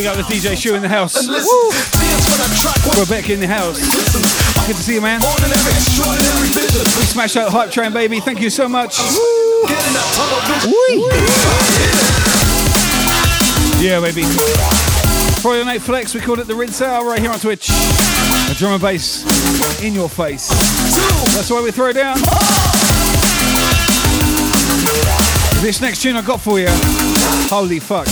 [0.00, 1.14] big up the DJ Shoe in the house.
[1.16, 1.50] and listen.
[2.00, 3.76] T that track Rebecca in the house.
[4.66, 5.20] Good to see you, man.
[5.20, 6.80] ordinary, extraordinary vision.
[6.96, 8.18] We smashed out hype train, baby.
[8.18, 8.96] Thank you so much.
[8.96, 10.72] Getting that tunnel vision.
[13.76, 14.24] Yeah, baby.
[15.42, 17.68] Friday Night Flex, we called it the Rinse Out right here on Twitch.
[17.68, 19.24] A drum and bass
[19.82, 20.48] in your face.
[21.36, 22.16] That's why we throw down.
[25.60, 26.68] This next tune I got for you.
[27.50, 28.08] Holy fuck.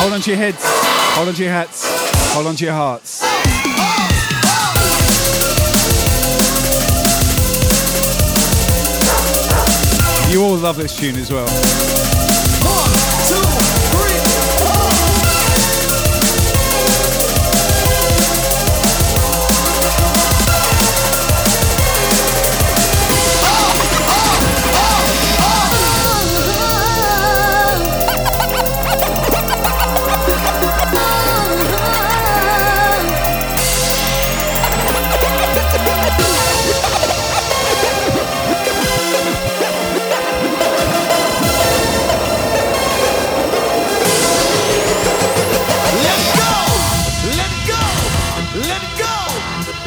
[0.00, 0.77] Hold on to your heads.
[1.18, 1.82] Hold on to your hats.
[2.32, 3.22] Hold on to your hearts.
[10.32, 11.46] You all love this tune as well.
[13.32, 13.77] Let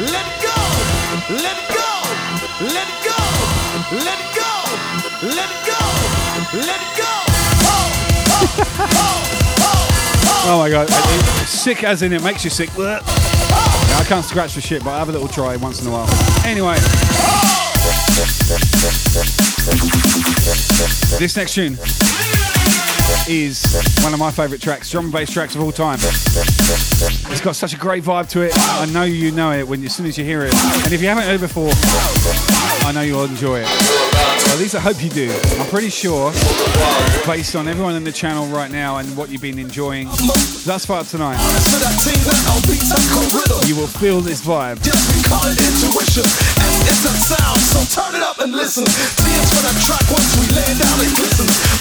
[0.02, 0.58] let go,
[1.30, 1.90] let go,
[2.74, 3.20] let go,
[4.06, 4.52] let go.
[5.22, 5.82] let it go,
[6.58, 7.14] let it go.
[10.44, 12.70] Oh my god, It- sick as in it makes you sick.
[12.78, 13.00] Yeah,
[14.00, 16.10] I can't scratch for shit, but I have a little try once in a while.
[16.46, 16.76] Anyway,
[21.20, 21.78] this next tune
[23.28, 23.64] is
[24.04, 26.00] one of my favourite tracks, drum and bass tracks of all time.
[26.02, 28.54] It's got such a great vibe to it.
[28.56, 31.08] I know you know it when as soon as you hear it, and if you
[31.08, 31.72] haven't heard it before,
[32.88, 33.68] I know you'll enjoy it.
[34.52, 35.32] At least I hope you do.
[35.60, 36.32] I'm pretty sure,
[37.26, 40.08] based on everyone in the channel right now and what you've been enjoying
[40.66, 41.40] thus far tonight,
[43.68, 44.78] you will feel this vibe.
[44.82, 46.26] Intuition.
[46.26, 48.84] S is that sound, so turn it up and listen.
[48.86, 51.81] T is for that track once we lay down and listen.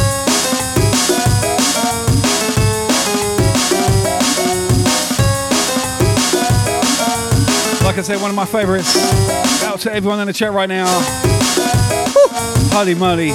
[7.83, 8.95] Like I said, one of my favorites.
[9.63, 10.85] Out to everyone in the chat right now.
[12.15, 12.27] Woo!
[12.71, 13.33] Holy moly.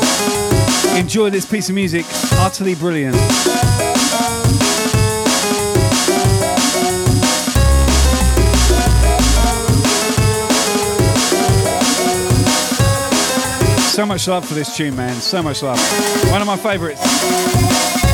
[0.98, 2.06] Enjoy this piece of music.
[2.32, 3.16] Utterly brilliant.
[13.96, 15.14] So much love for this tune, man.
[15.16, 15.80] So much love.
[16.30, 18.05] One of my favorites.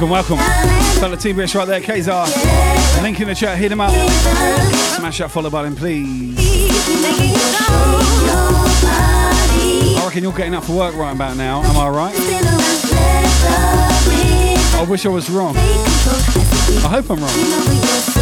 [0.00, 0.38] Welcome, welcome.
[1.00, 3.02] Fellow Team Brisk right there, Kazar.
[3.02, 3.90] Link in the chat, hit him up.
[3.90, 6.36] Smash that follow button, please.
[9.98, 11.64] I reckon you're getting up for work right about now.
[11.64, 12.14] Am I right?
[14.76, 15.56] I wish I was wrong.
[15.56, 18.17] I hope I'm wrong.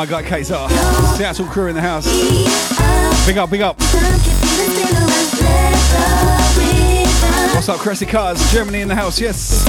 [0.00, 0.70] My guy Kazar.
[1.14, 2.06] Seattle crew in the house.
[3.26, 3.78] Big up, big up.
[7.52, 8.50] What's up, Cressy Cars?
[8.50, 9.62] Germany in the house, yes.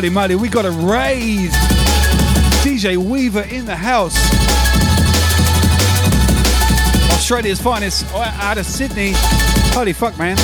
[0.00, 1.50] Holy moly, we got a raid.
[2.62, 4.16] DJ Weaver in the house.
[7.12, 9.12] Australia's finest out of Sydney.
[9.74, 10.38] Holy fuck, man.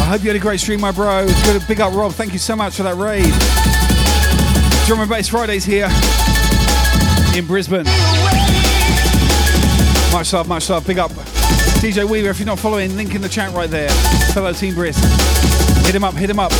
[0.00, 1.26] I hope you had a great stream, my bro.
[1.44, 2.12] Good, big up, Rob.
[2.12, 3.30] Thank you so much for that raid.
[4.86, 5.90] Drum and Bass Fridays here
[7.36, 7.84] in Brisbane.
[10.14, 10.86] Much love, much love.
[10.86, 11.10] Big up.
[11.10, 13.90] DJ Weaver, if you're not following, link in the chat right there.
[14.32, 15.57] Fellow Team Brisk.
[15.88, 16.52] Hit him up, hit him up.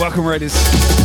[0.00, 1.03] Welcome, Raiders.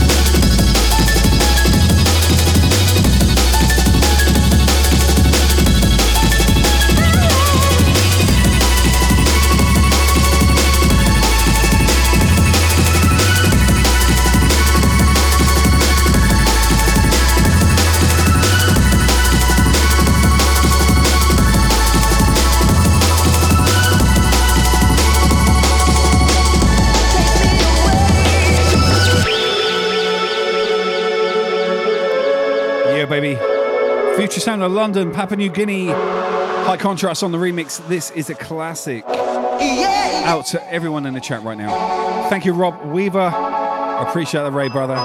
[34.19, 35.85] Future Sound of London, Papua New Guinea.
[35.85, 37.79] High contrast on the remix.
[37.87, 39.05] This is a classic.
[39.07, 42.27] Out to everyone in the chat right now.
[42.27, 43.27] Thank you, Rob Weaver.
[43.27, 44.95] Appreciate the Ray, brother.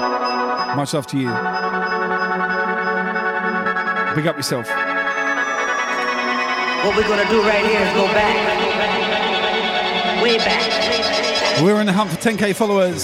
[0.75, 1.27] Much love to you.
[4.15, 4.67] Big up yourself.
[6.83, 8.35] What we're gonna do right here is go back.
[10.21, 11.61] Way back.
[11.63, 13.03] We're in the hunt for 10k followers.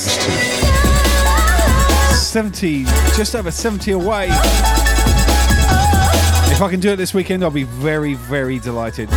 [2.19, 2.83] 70,
[3.15, 4.29] just over 70 away.
[6.51, 9.09] If I can do it this weekend, I'll be very, very delighted.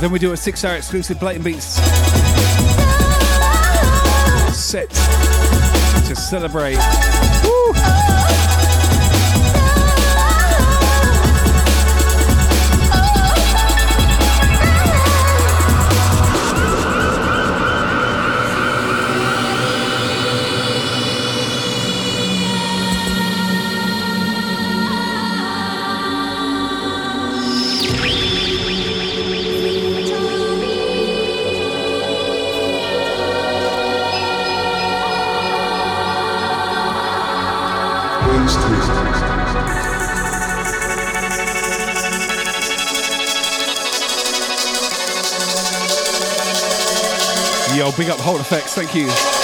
[0.00, 1.80] Then we do a six hour exclusive Blatant Beats
[4.54, 6.78] set to celebrate.
[7.44, 8.23] Woo!
[47.84, 49.43] Yo, big up Hold Effects, thank you.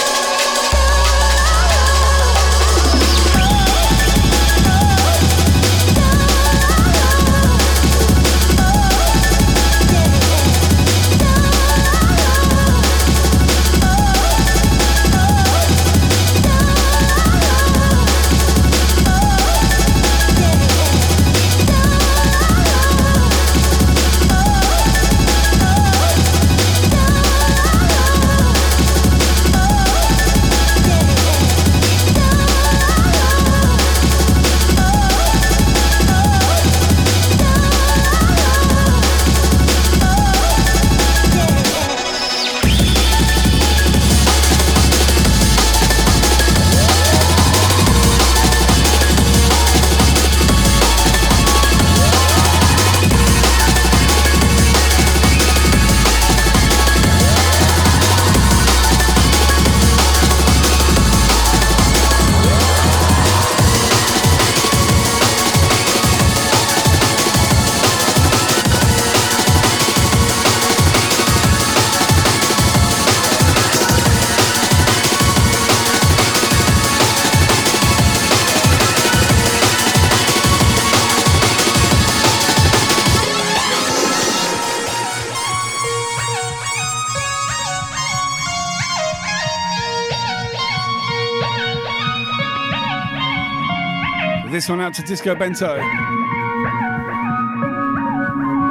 [94.61, 95.75] This one out to Disco Bento.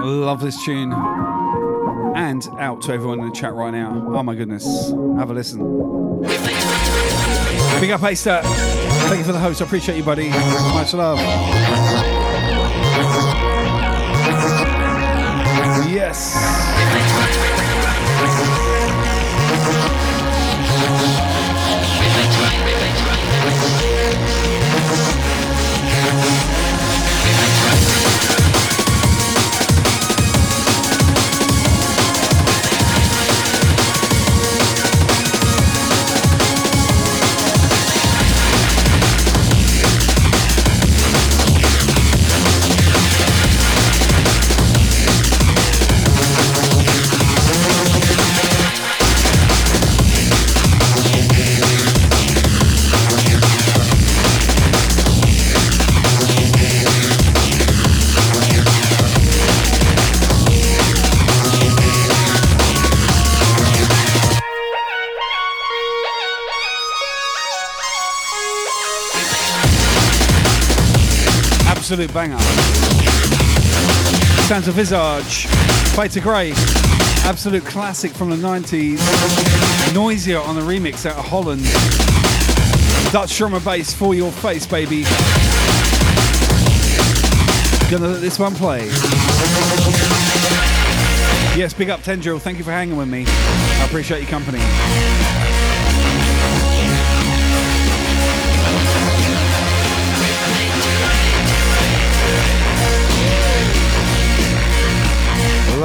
[0.06, 0.92] Love this tune.
[2.14, 4.06] And out to everyone in the chat right now.
[4.14, 4.92] Oh my goodness.
[5.18, 5.58] Have a listen.
[7.80, 8.40] Big up, Aster.
[8.44, 9.60] Thank you for the host.
[9.62, 10.28] I appreciate you, buddy.
[10.28, 11.18] Much love.
[15.90, 17.49] Yes.
[72.10, 72.38] Absolute banger.
[74.48, 75.46] Sounds of Visage.
[75.94, 76.52] Fade to Grey.
[77.24, 78.98] Absolute classic from the 90s.
[79.92, 81.62] Noisia on the remix out of Holland.
[83.12, 85.04] Dutch drum and bass for your face, baby.
[87.90, 88.86] Gonna let this one play.
[91.56, 92.40] Yes, big up Tendril.
[92.40, 93.24] Thank you for hanging with me.
[93.26, 95.39] I appreciate your company.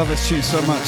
[0.08, 0.86] Love this tune so much.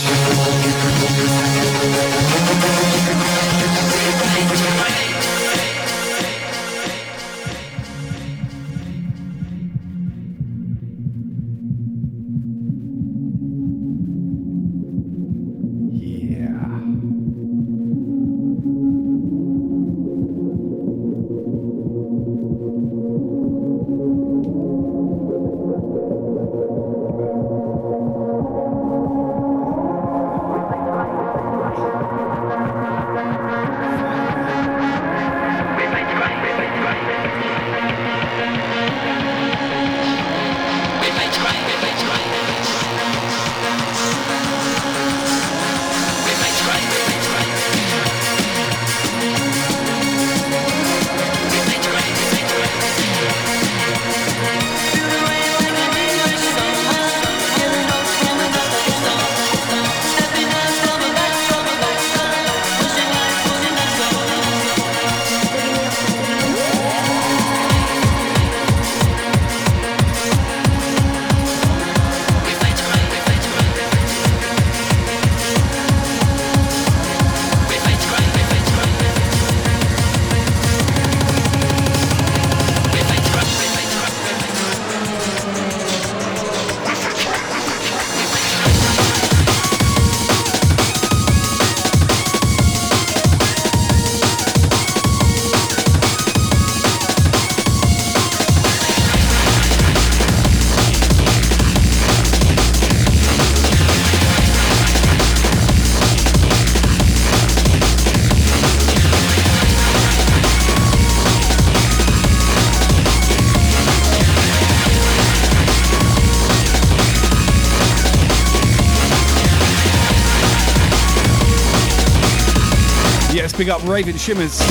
[123.67, 124.61] Big up Raven Shimmers.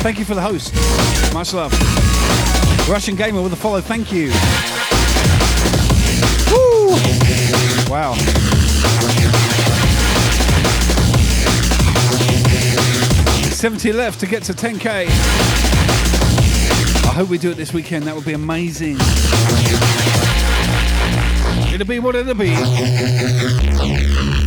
[0.00, 0.72] Thank you for the host.
[1.34, 1.70] Much love.
[2.88, 4.28] Russian Gamer with a follow, thank you.
[6.50, 6.96] Woo!
[7.92, 8.14] Wow.
[13.50, 15.04] Seventy left to get to 10k.
[17.04, 18.06] I hope we do it this weekend.
[18.06, 18.96] That would be amazing.
[21.74, 24.37] It'll be what it'll be.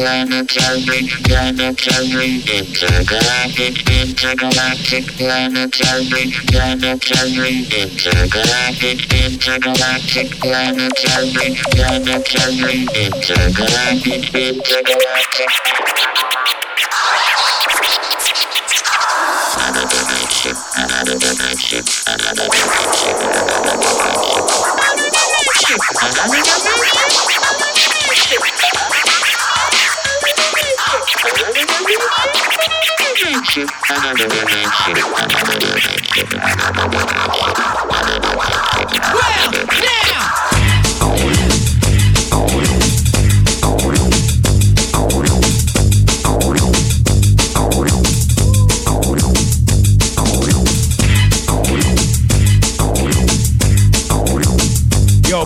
[0.00, 15.09] Planetary, planetary, intergalactic, intergalactic, planetary, planetary, intergalactic, intergalactic, planetary, planetary, intergalactic, intergalactic.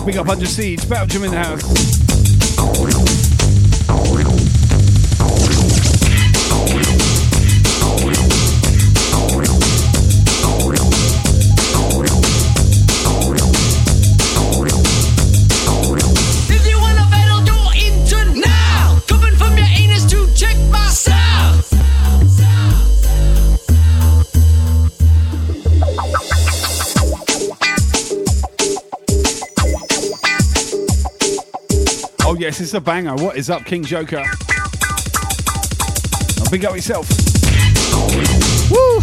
[0.05, 2.04] Big up Under Siege, Belgium in the house.
[32.59, 33.15] Yes, it's a banger.
[33.15, 34.23] What is up, King Joker?
[36.37, 37.09] Now, big up yourself.
[38.71, 38.99] Woo!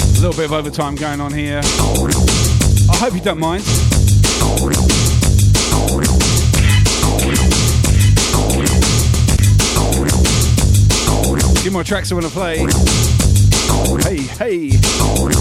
[0.00, 1.60] A little bit of overtime going on here.
[1.64, 3.64] I hope you don't mind.
[11.58, 12.58] Few more tracks I want to play.
[14.04, 15.37] Hey, hey.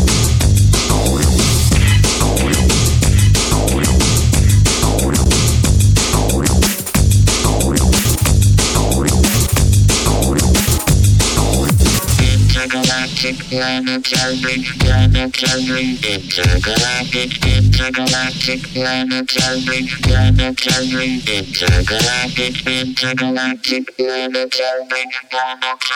[13.49, 25.87] Planetary, planetary, intergalactic, intergalactic, planetary, planetary, intergalactic, intergalactic, planetary, planetary,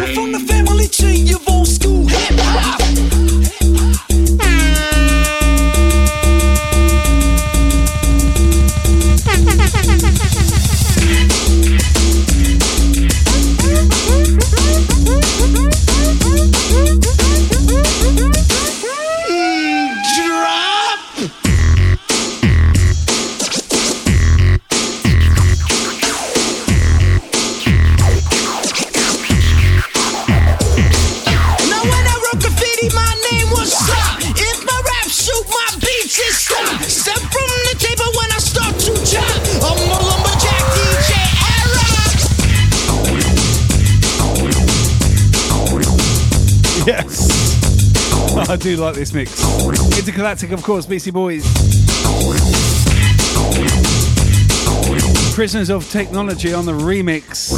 [0.00, 2.93] We're from the family tree of old school hip hop.
[48.54, 49.42] I do like this mix.
[49.98, 51.42] Intergalactic, of course, Beastie Boys.
[55.34, 57.50] Prisoners of Technology on the remix.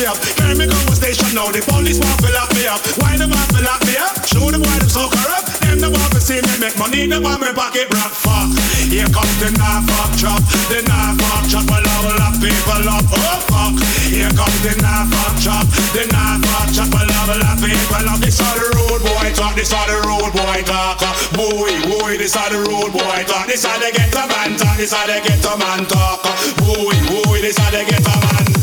[0.00, 0.16] Me up.
[0.40, 2.80] Carry me to station now, the police want to lock me up.
[2.96, 4.24] Why they want to lock me up?
[4.24, 5.60] Show them why them so corrupt.
[5.60, 8.48] Them the want to see me make money, them want me pocket rock fuck.
[8.88, 10.40] Here comes the knife fuck chop,
[10.72, 13.04] the knife fuck chop, will level up people up.
[13.12, 13.76] Oh fuck.
[14.08, 18.18] Here comes the knife fuck chop, the knife fuck chop, will level up people up.
[18.24, 21.04] This are the road boy talk, this are the road boy talk.
[21.36, 23.44] Boy, boy, this are the road boy talk.
[23.52, 26.24] This are the get a man talk, this are the get a man talk.
[26.64, 28.59] Boy, boy, this are the get a man.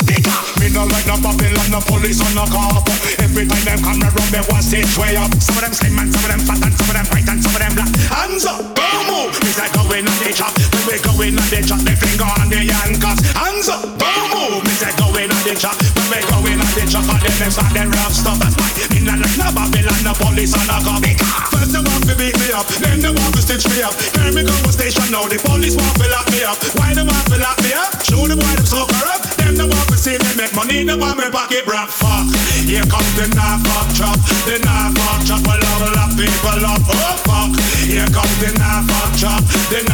[0.78, 2.86] No like no Babylon, no police or no cop.
[3.18, 5.34] Every time them come around, me want stage way up.
[5.42, 7.42] Some of them slim and some of them fat and some of them white and
[7.42, 7.90] some of them black.
[8.14, 9.34] Hands up, boom, move.
[9.42, 10.54] Me say go in and they chop.
[10.54, 13.26] When we go in and they chop, they finger on the handcuffs.
[13.34, 14.62] Hands up, boom, move.
[14.70, 15.74] Me say go in and they chop.
[15.98, 18.38] When we go in and they chop, and then them start them rough stuff.
[18.38, 21.02] That's why me no like no Babylon, no police or no cop.
[21.58, 23.98] First they want to beat me up, then they want to stitch me up.
[24.14, 26.62] Here me go to station now, the police want to lock me up.
[26.78, 27.98] Why they want to lock me up?
[28.06, 29.37] Show them why them so corrupt.
[29.48, 32.28] Them they want see make money, they want me pocket fuck.
[32.68, 34.60] Here comes the chop, the
[35.24, 36.84] chop, will level up people up.
[36.84, 37.56] Oh fuck.
[37.88, 38.52] Here comes the
[39.16, 39.40] chop,
[39.72, 39.88] the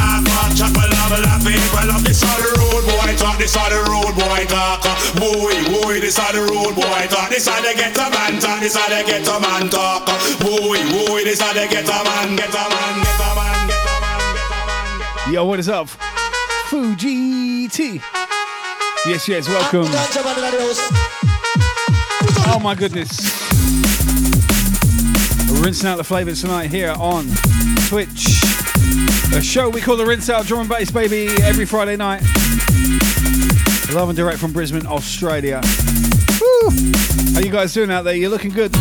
[0.58, 2.02] chop, will level up people up.
[2.02, 4.82] This the road boy talk, this the road boy talk.
[5.22, 7.30] Boy, boy, this the road boy talk.
[7.30, 10.10] This the a man talk, this the a man talk.
[10.42, 13.70] Boy, boy, this the a man, a man, a man, a man.
[15.32, 15.90] Yo, what is up?
[16.74, 18.02] Fuji T.
[19.06, 19.84] Yes, yes, welcome.
[22.48, 23.10] Oh my goodness.
[25.62, 27.28] Rinsing out the flavors tonight here on
[27.90, 28.42] Twitch.
[29.36, 32.22] A show we call the Rinse Out Drum and Bass, baby, every Friday night.
[33.94, 35.60] Live and direct from Brisbane, Australia.
[36.40, 36.70] Woo!
[37.34, 38.16] How you guys doing out there?
[38.16, 38.74] You're looking good.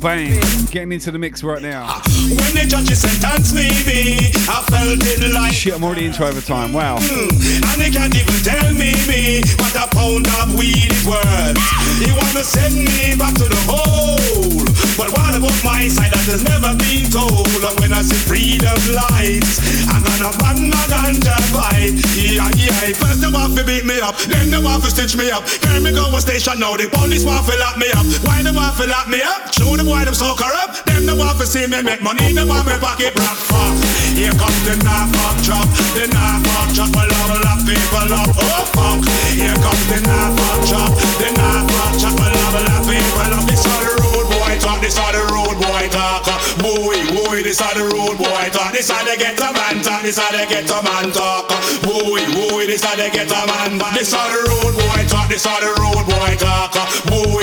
[0.00, 0.40] Bang.
[0.70, 2.02] Getting into the mix right now.
[2.30, 6.72] When the judges sentence me, me, I felt it like Shit, I'm already into overtime.
[6.72, 6.98] Wow.
[6.98, 7.62] Mm.
[7.70, 11.58] And they can't even tell me, me what a pound of weed is worth.
[11.98, 14.66] He wanna send me back to the hole.
[14.98, 17.46] But what about my side that has never been told?
[17.78, 21.98] When I see freedom lights, I'm gonna bang my ganja bite.
[22.14, 22.94] Yeah, yeah.
[22.98, 25.46] First they want to beat me up, then they want to stitch me up.
[25.62, 28.04] Carry me go a station now, the police want to lock me up.
[28.20, 29.48] Why they want to lock me up?
[29.52, 30.84] Show them why them so corrupt.
[30.86, 33.72] Them they want to see me make money, they want me pocket rock fuck.
[34.12, 35.66] Here comes the knife fuck chop,
[35.96, 38.28] the knife fuck chop, will level up people up.
[38.36, 39.00] Oh fuck.
[39.32, 43.44] Here comes the knife fuck chop, the knife fuck chop, will level up people up.
[43.48, 46.28] This are the road boy talk, this are the road boy talk.
[46.60, 48.70] Boy, boy, this are the road boy talk.
[48.72, 51.48] This are the get a man talk, this are the get a man talk.
[51.82, 53.80] Boy, boy, this are the get a man.
[53.94, 56.76] This are the road boy talk, this are the road boy talk.
[57.08, 57.41] Boy,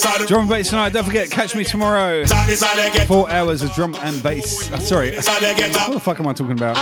[0.00, 0.92] Drum and bass tonight.
[0.92, 2.24] Don't forget, catch me tomorrow.
[2.46, 3.08] this are the get.
[3.08, 4.70] Four hours of drum and bass.
[4.70, 5.10] Uh, sorry.
[5.10, 6.76] This are the get What the fuck am I talking about?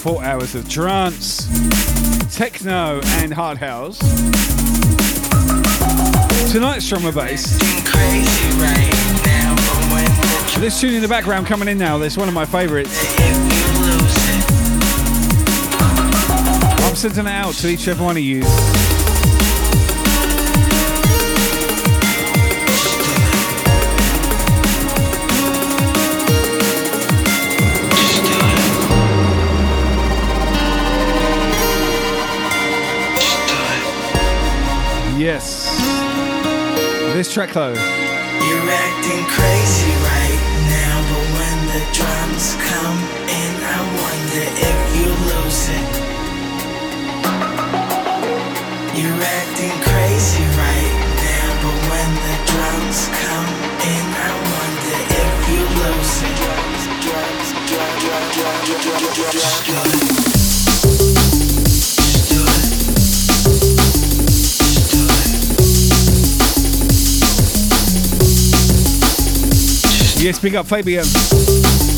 [0.00, 1.46] Four hours of trance,
[2.36, 4.00] techno, and hard house.
[6.50, 7.56] Tonight's drum and bass.
[10.58, 11.98] This tune in the background coming in now.
[11.98, 13.49] This is one of my favourites.
[16.90, 18.40] I'm sending it out to each and every one of you.
[35.16, 35.70] Yes.
[37.14, 37.68] This track though.
[37.68, 42.98] You're acting crazy right now, but when the drums come
[43.30, 46.09] in, I wonder if you lose it.
[49.00, 53.48] You're acting crazy right now, but when the drums come
[53.80, 56.36] in, I wonder if you lose it.
[56.36, 57.50] Drugs.
[70.22, 71.06] Yes, big up Fabian.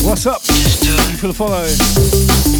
[0.07, 0.41] What's up?
[0.43, 2.52] Thank you for the follow.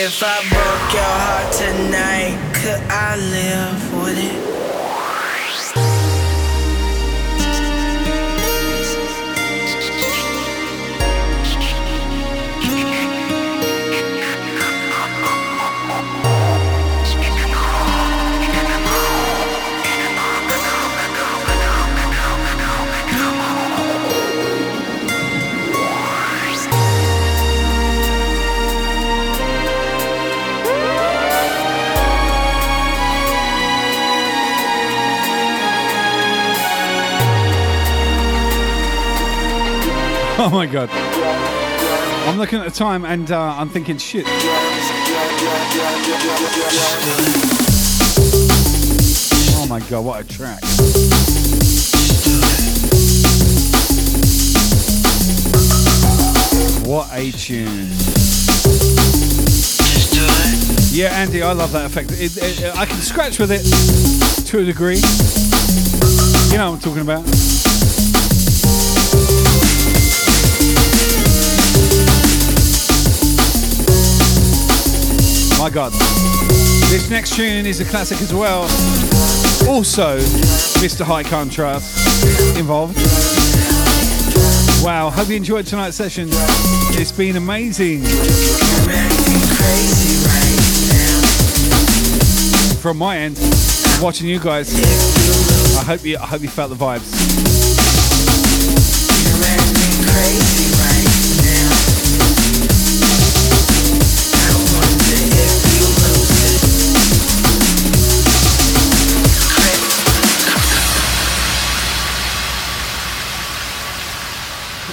[0.00, 4.47] If I broke your heart tonight, could I live with it?
[40.40, 40.88] Oh my god.
[42.28, 44.24] I'm looking at the time and uh, I'm thinking, shit.
[49.56, 50.62] Oh my god, what a track.
[56.86, 57.88] What a tune.
[60.92, 62.12] Yeah, Andy, I love that effect.
[62.12, 63.64] It, it, I can scratch with it
[64.46, 65.02] to a degree.
[66.52, 67.47] You know what I'm talking about.
[75.58, 75.92] My God.
[76.88, 78.62] This next tune is a classic as well.
[79.68, 80.18] Also,
[80.78, 81.04] Mr.
[81.04, 82.96] High Contrast involved.
[84.84, 86.28] Wow, hope you enjoyed tonight's session.
[86.30, 88.02] It's been amazing.
[92.80, 93.36] From my end,
[94.00, 94.72] watching you guys.
[95.76, 97.48] I hope you I hope you felt the vibes.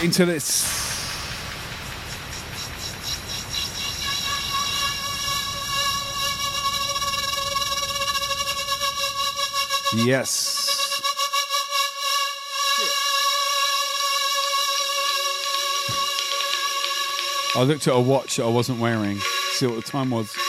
[0.05, 0.63] Into this.
[9.95, 11.01] Yes.
[17.55, 19.17] I looked at a watch that I wasn't wearing,
[19.53, 20.44] see what the time was.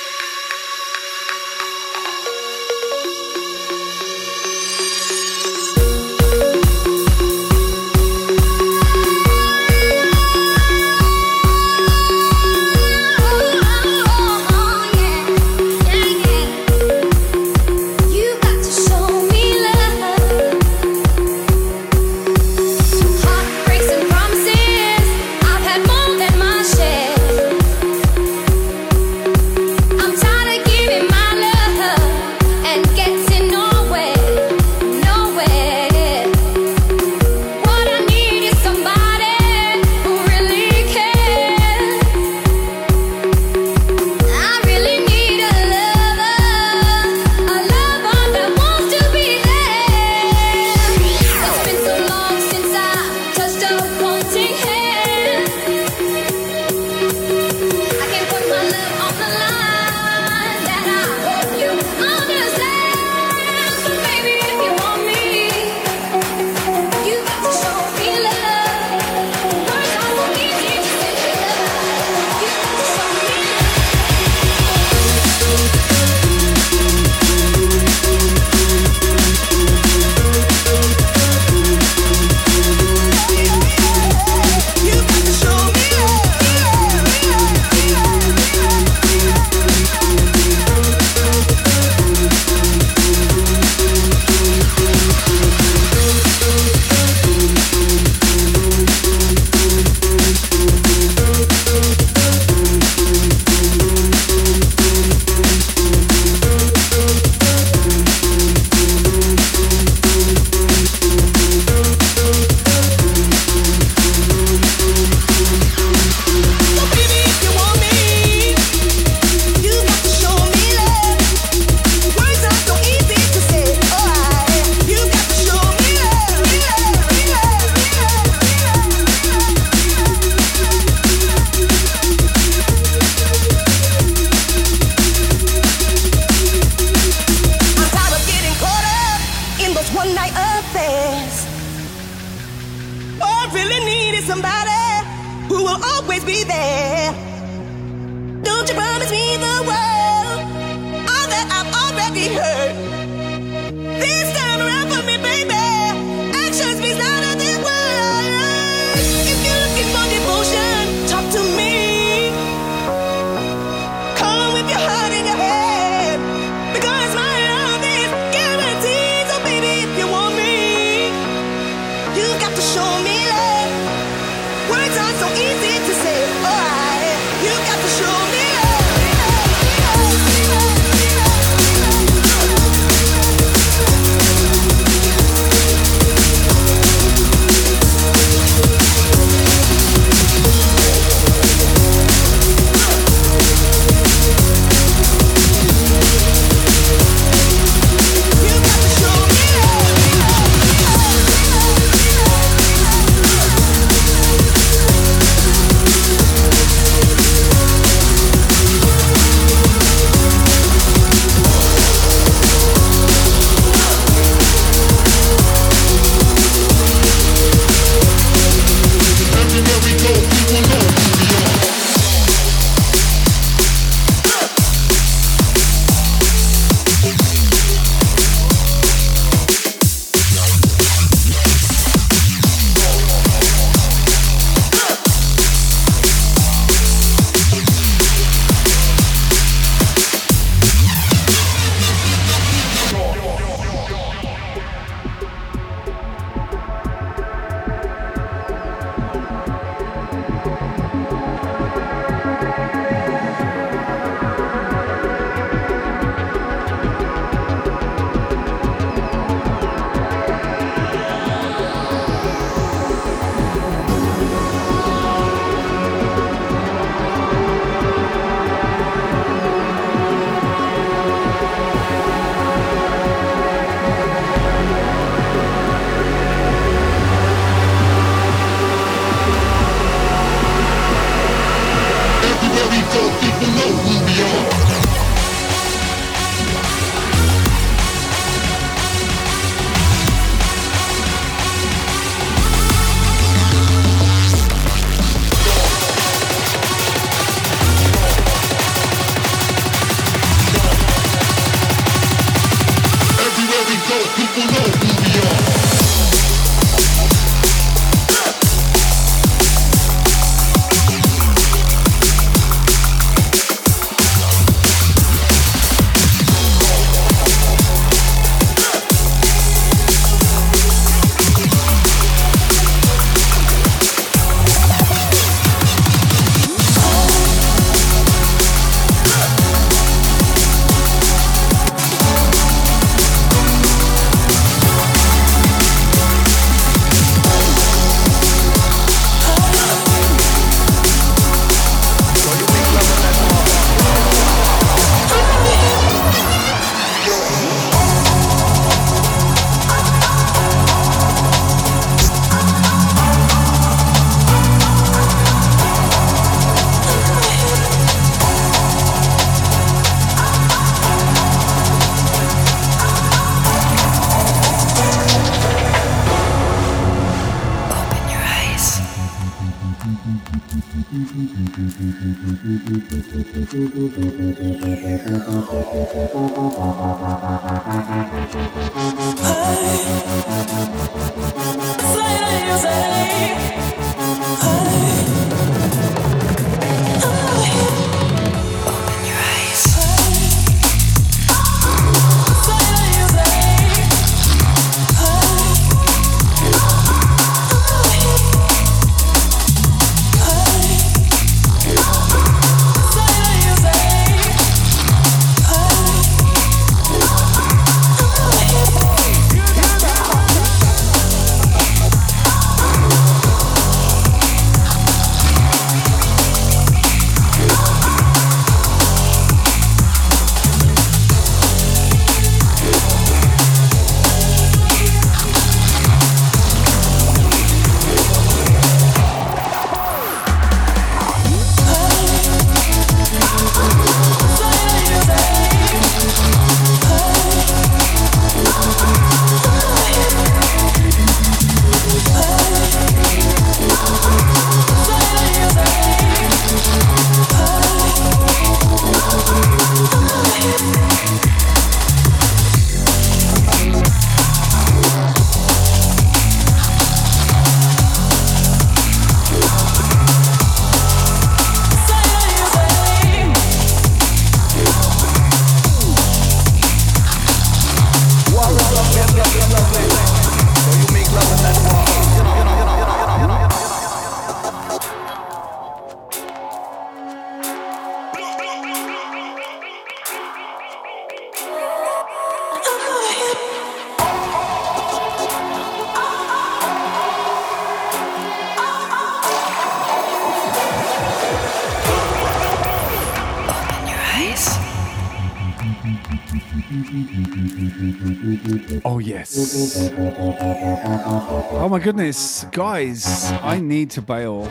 [501.77, 502.45] My goodness.
[502.53, 504.49] Guys, I need to bail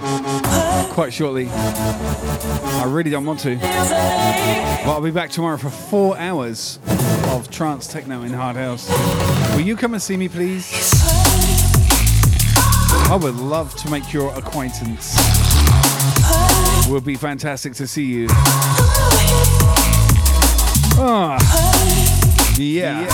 [0.92, 1.48] quite shortly.
[1.50, 3.56] I really don't want to.
[3.56, 6.78] But I'll be back tomorrow for four hours
[7.30, 8.88] of trance techno in Hard House.
[9.56, 10.70] Will you come and see me, please?
[13.10, 15.16] I would love to make your acquaintance.
[16.86, 18.28] It would be fantastic to see you.
[21.00, 21.40] Ah,
[22.60, 23.08] yeah.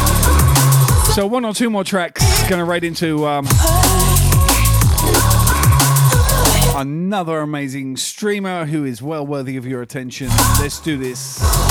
[1.14, 3.46] So one or two more tracks, gonna right into um,
[6.82, 10.28] another amazing streamer who is well worthy of your attention.
[10.60, 11.71] Let's do this.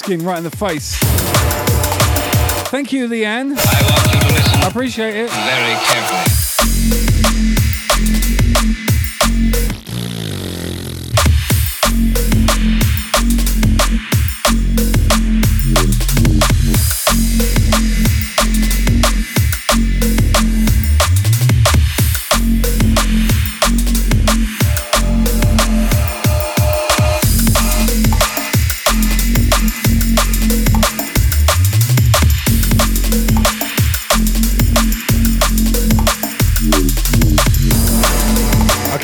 [0.00, 0.96] Skin right in the face.
[2.70, 3.54] Thank you, Leanne.
[3.58, 5.30] I appreciate it.
[5.30, 6.49] Very carefully.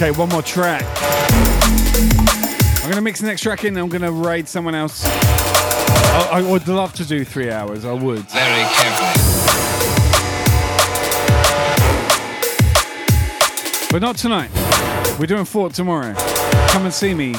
[0.07, 0.85] Okay, one more track.
[2.81, 3.77] I'm gonna mix the next track in.
[3.77, 5.05] and I'm gonna raid someone else.
[5.05, 7.85] I, I would love to do three hours.
[7.85, 8.21] I would.
[8.21, 9.09] Very carefully.
[13.91, 14.53] But not tonight.
[15.19, 16.15] We're doing Fort tomorrow.
[16.69, 17.35] Come and see me.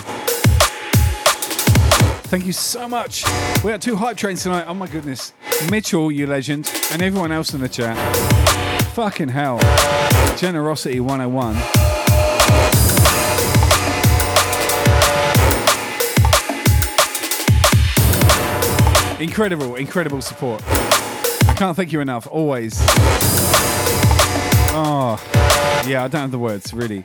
[2.26, 3.24] Thank you so much.
[3.64, 4.66] We had two hype trains tonight.
[4.68, 5.32] Oh my goodness.
[5.72, 7.96] Mitchell, you legend, and everyone else in the chat.
[8.94, 9.58] Fucking hell.
[10.36, 11.87] Generosity 101.
[19.20, 20.62] Incredible, incredible support.
[20.68, 22.76] I can't thank you enough, always.
[24.80, 25.20] Oh,
[25.88, 27.04] yeah, I don't have the words, really.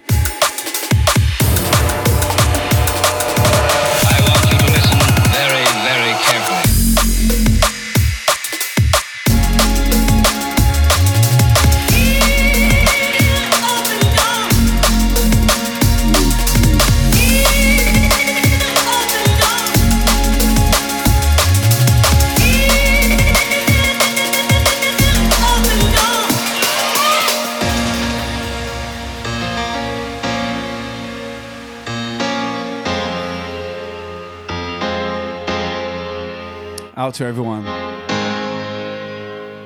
[37.12, 37.66] Out to everyone.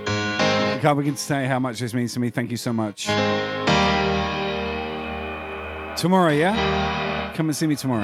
[0.09, 2.29] I can't begin to say how much this means to me.
[2.29, 3.05] Thank you so much.
[5.97, 7.33] Tomorrow, yeah?
[7.37, 8.03] Come and see me tomorrow.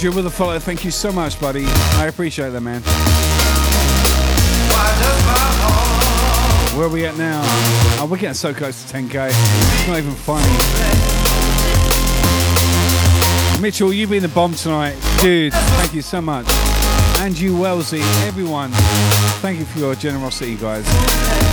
[0.00, 0.58] Andrew with a follow.
[0.58, 1.66] Thank you so much, buddy.
[1.66, 2.80] I appreciate that, man.
[6.74, 7.42] Where are we at now?
[8.00, 9.28] Oh, we're getting so close to 10k.
[9.28, 10.48] It's not even funny.
[13.60, 14.96] Mitchell, you've been the bomb tonight.
[15.20, 16.46] Dude, thank you so much.
[17.18, 18.70] And you, Wellesley, everyone.
[19.42, 21.49] Thank you for your generosity, guys.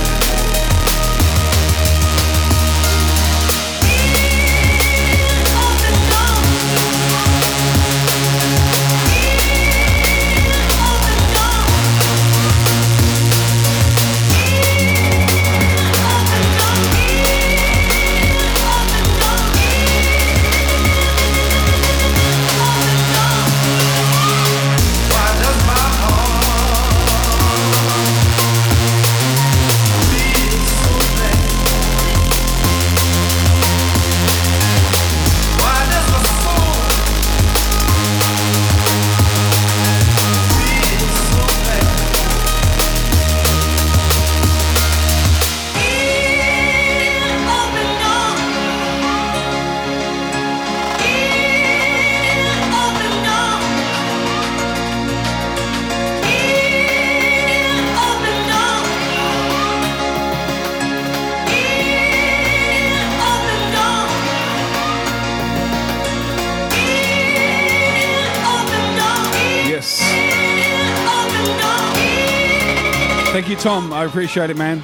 [74.08, 74.78] Appreciate it, man.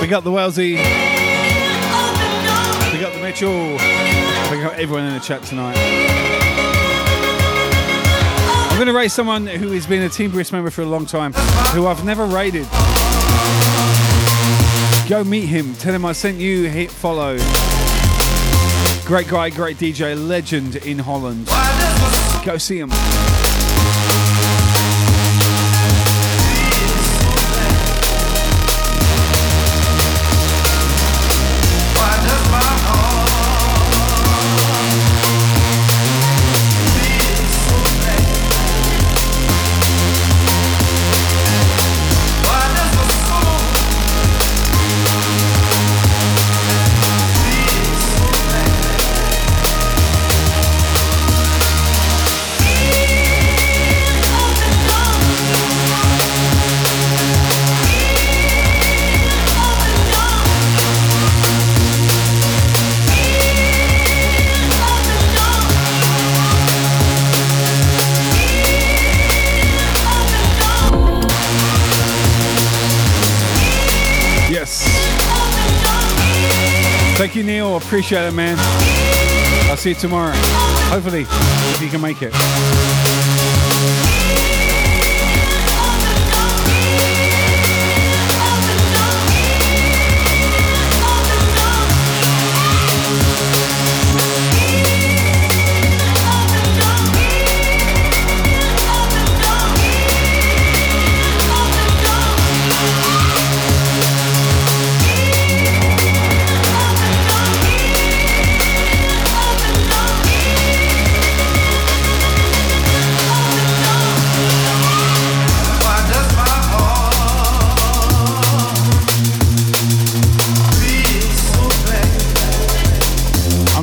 [0.00, 0.72] We got the Wellesley.
[0.72, 0.78] We
[3.00, 3.72] got the Mitchell.
[4.50, 5.76] We got everyone in the chat tonight.
[8.70, 11.06] I'm going to raise someone who has been a Team Brisk member for a long
[11.06, 11.32] time,
[11.72, 12.66] who I've never raided.
[15.08, 15.74] Go meet him.
[15.76, 16.68] Tell him I sent you.
[16.68, 17.38] Hit follow.
[19.06, 21.46] Great guy, great DJ, legend in Holland.
[22.44, 22.90] Go see him.
[78.08, 78.56] Appreciate it, man.
[79.68, 80.32] I'll see you tomorrow.
[80.88, 83.37] Hopefully, if you can make it.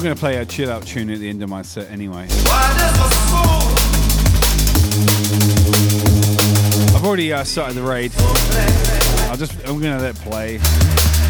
[0.06, 2.28] Going to play a chill out tune at the end of my set anyway.
[6.94, 8.12] I've already uh, started the raid.
[9.32, 10.60] I'll just I'm gonna let it play.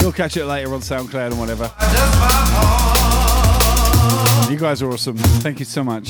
[0.02, 1.72] You'll catch it later on SoundCloud and whatever.
[4.52, 5.16] You guys are awesome.
[5.16, 6.10] Thank you so much.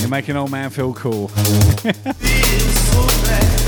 [0.00, 1.32] You make an old man feel cool.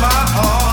[0.00, 0.69] my heart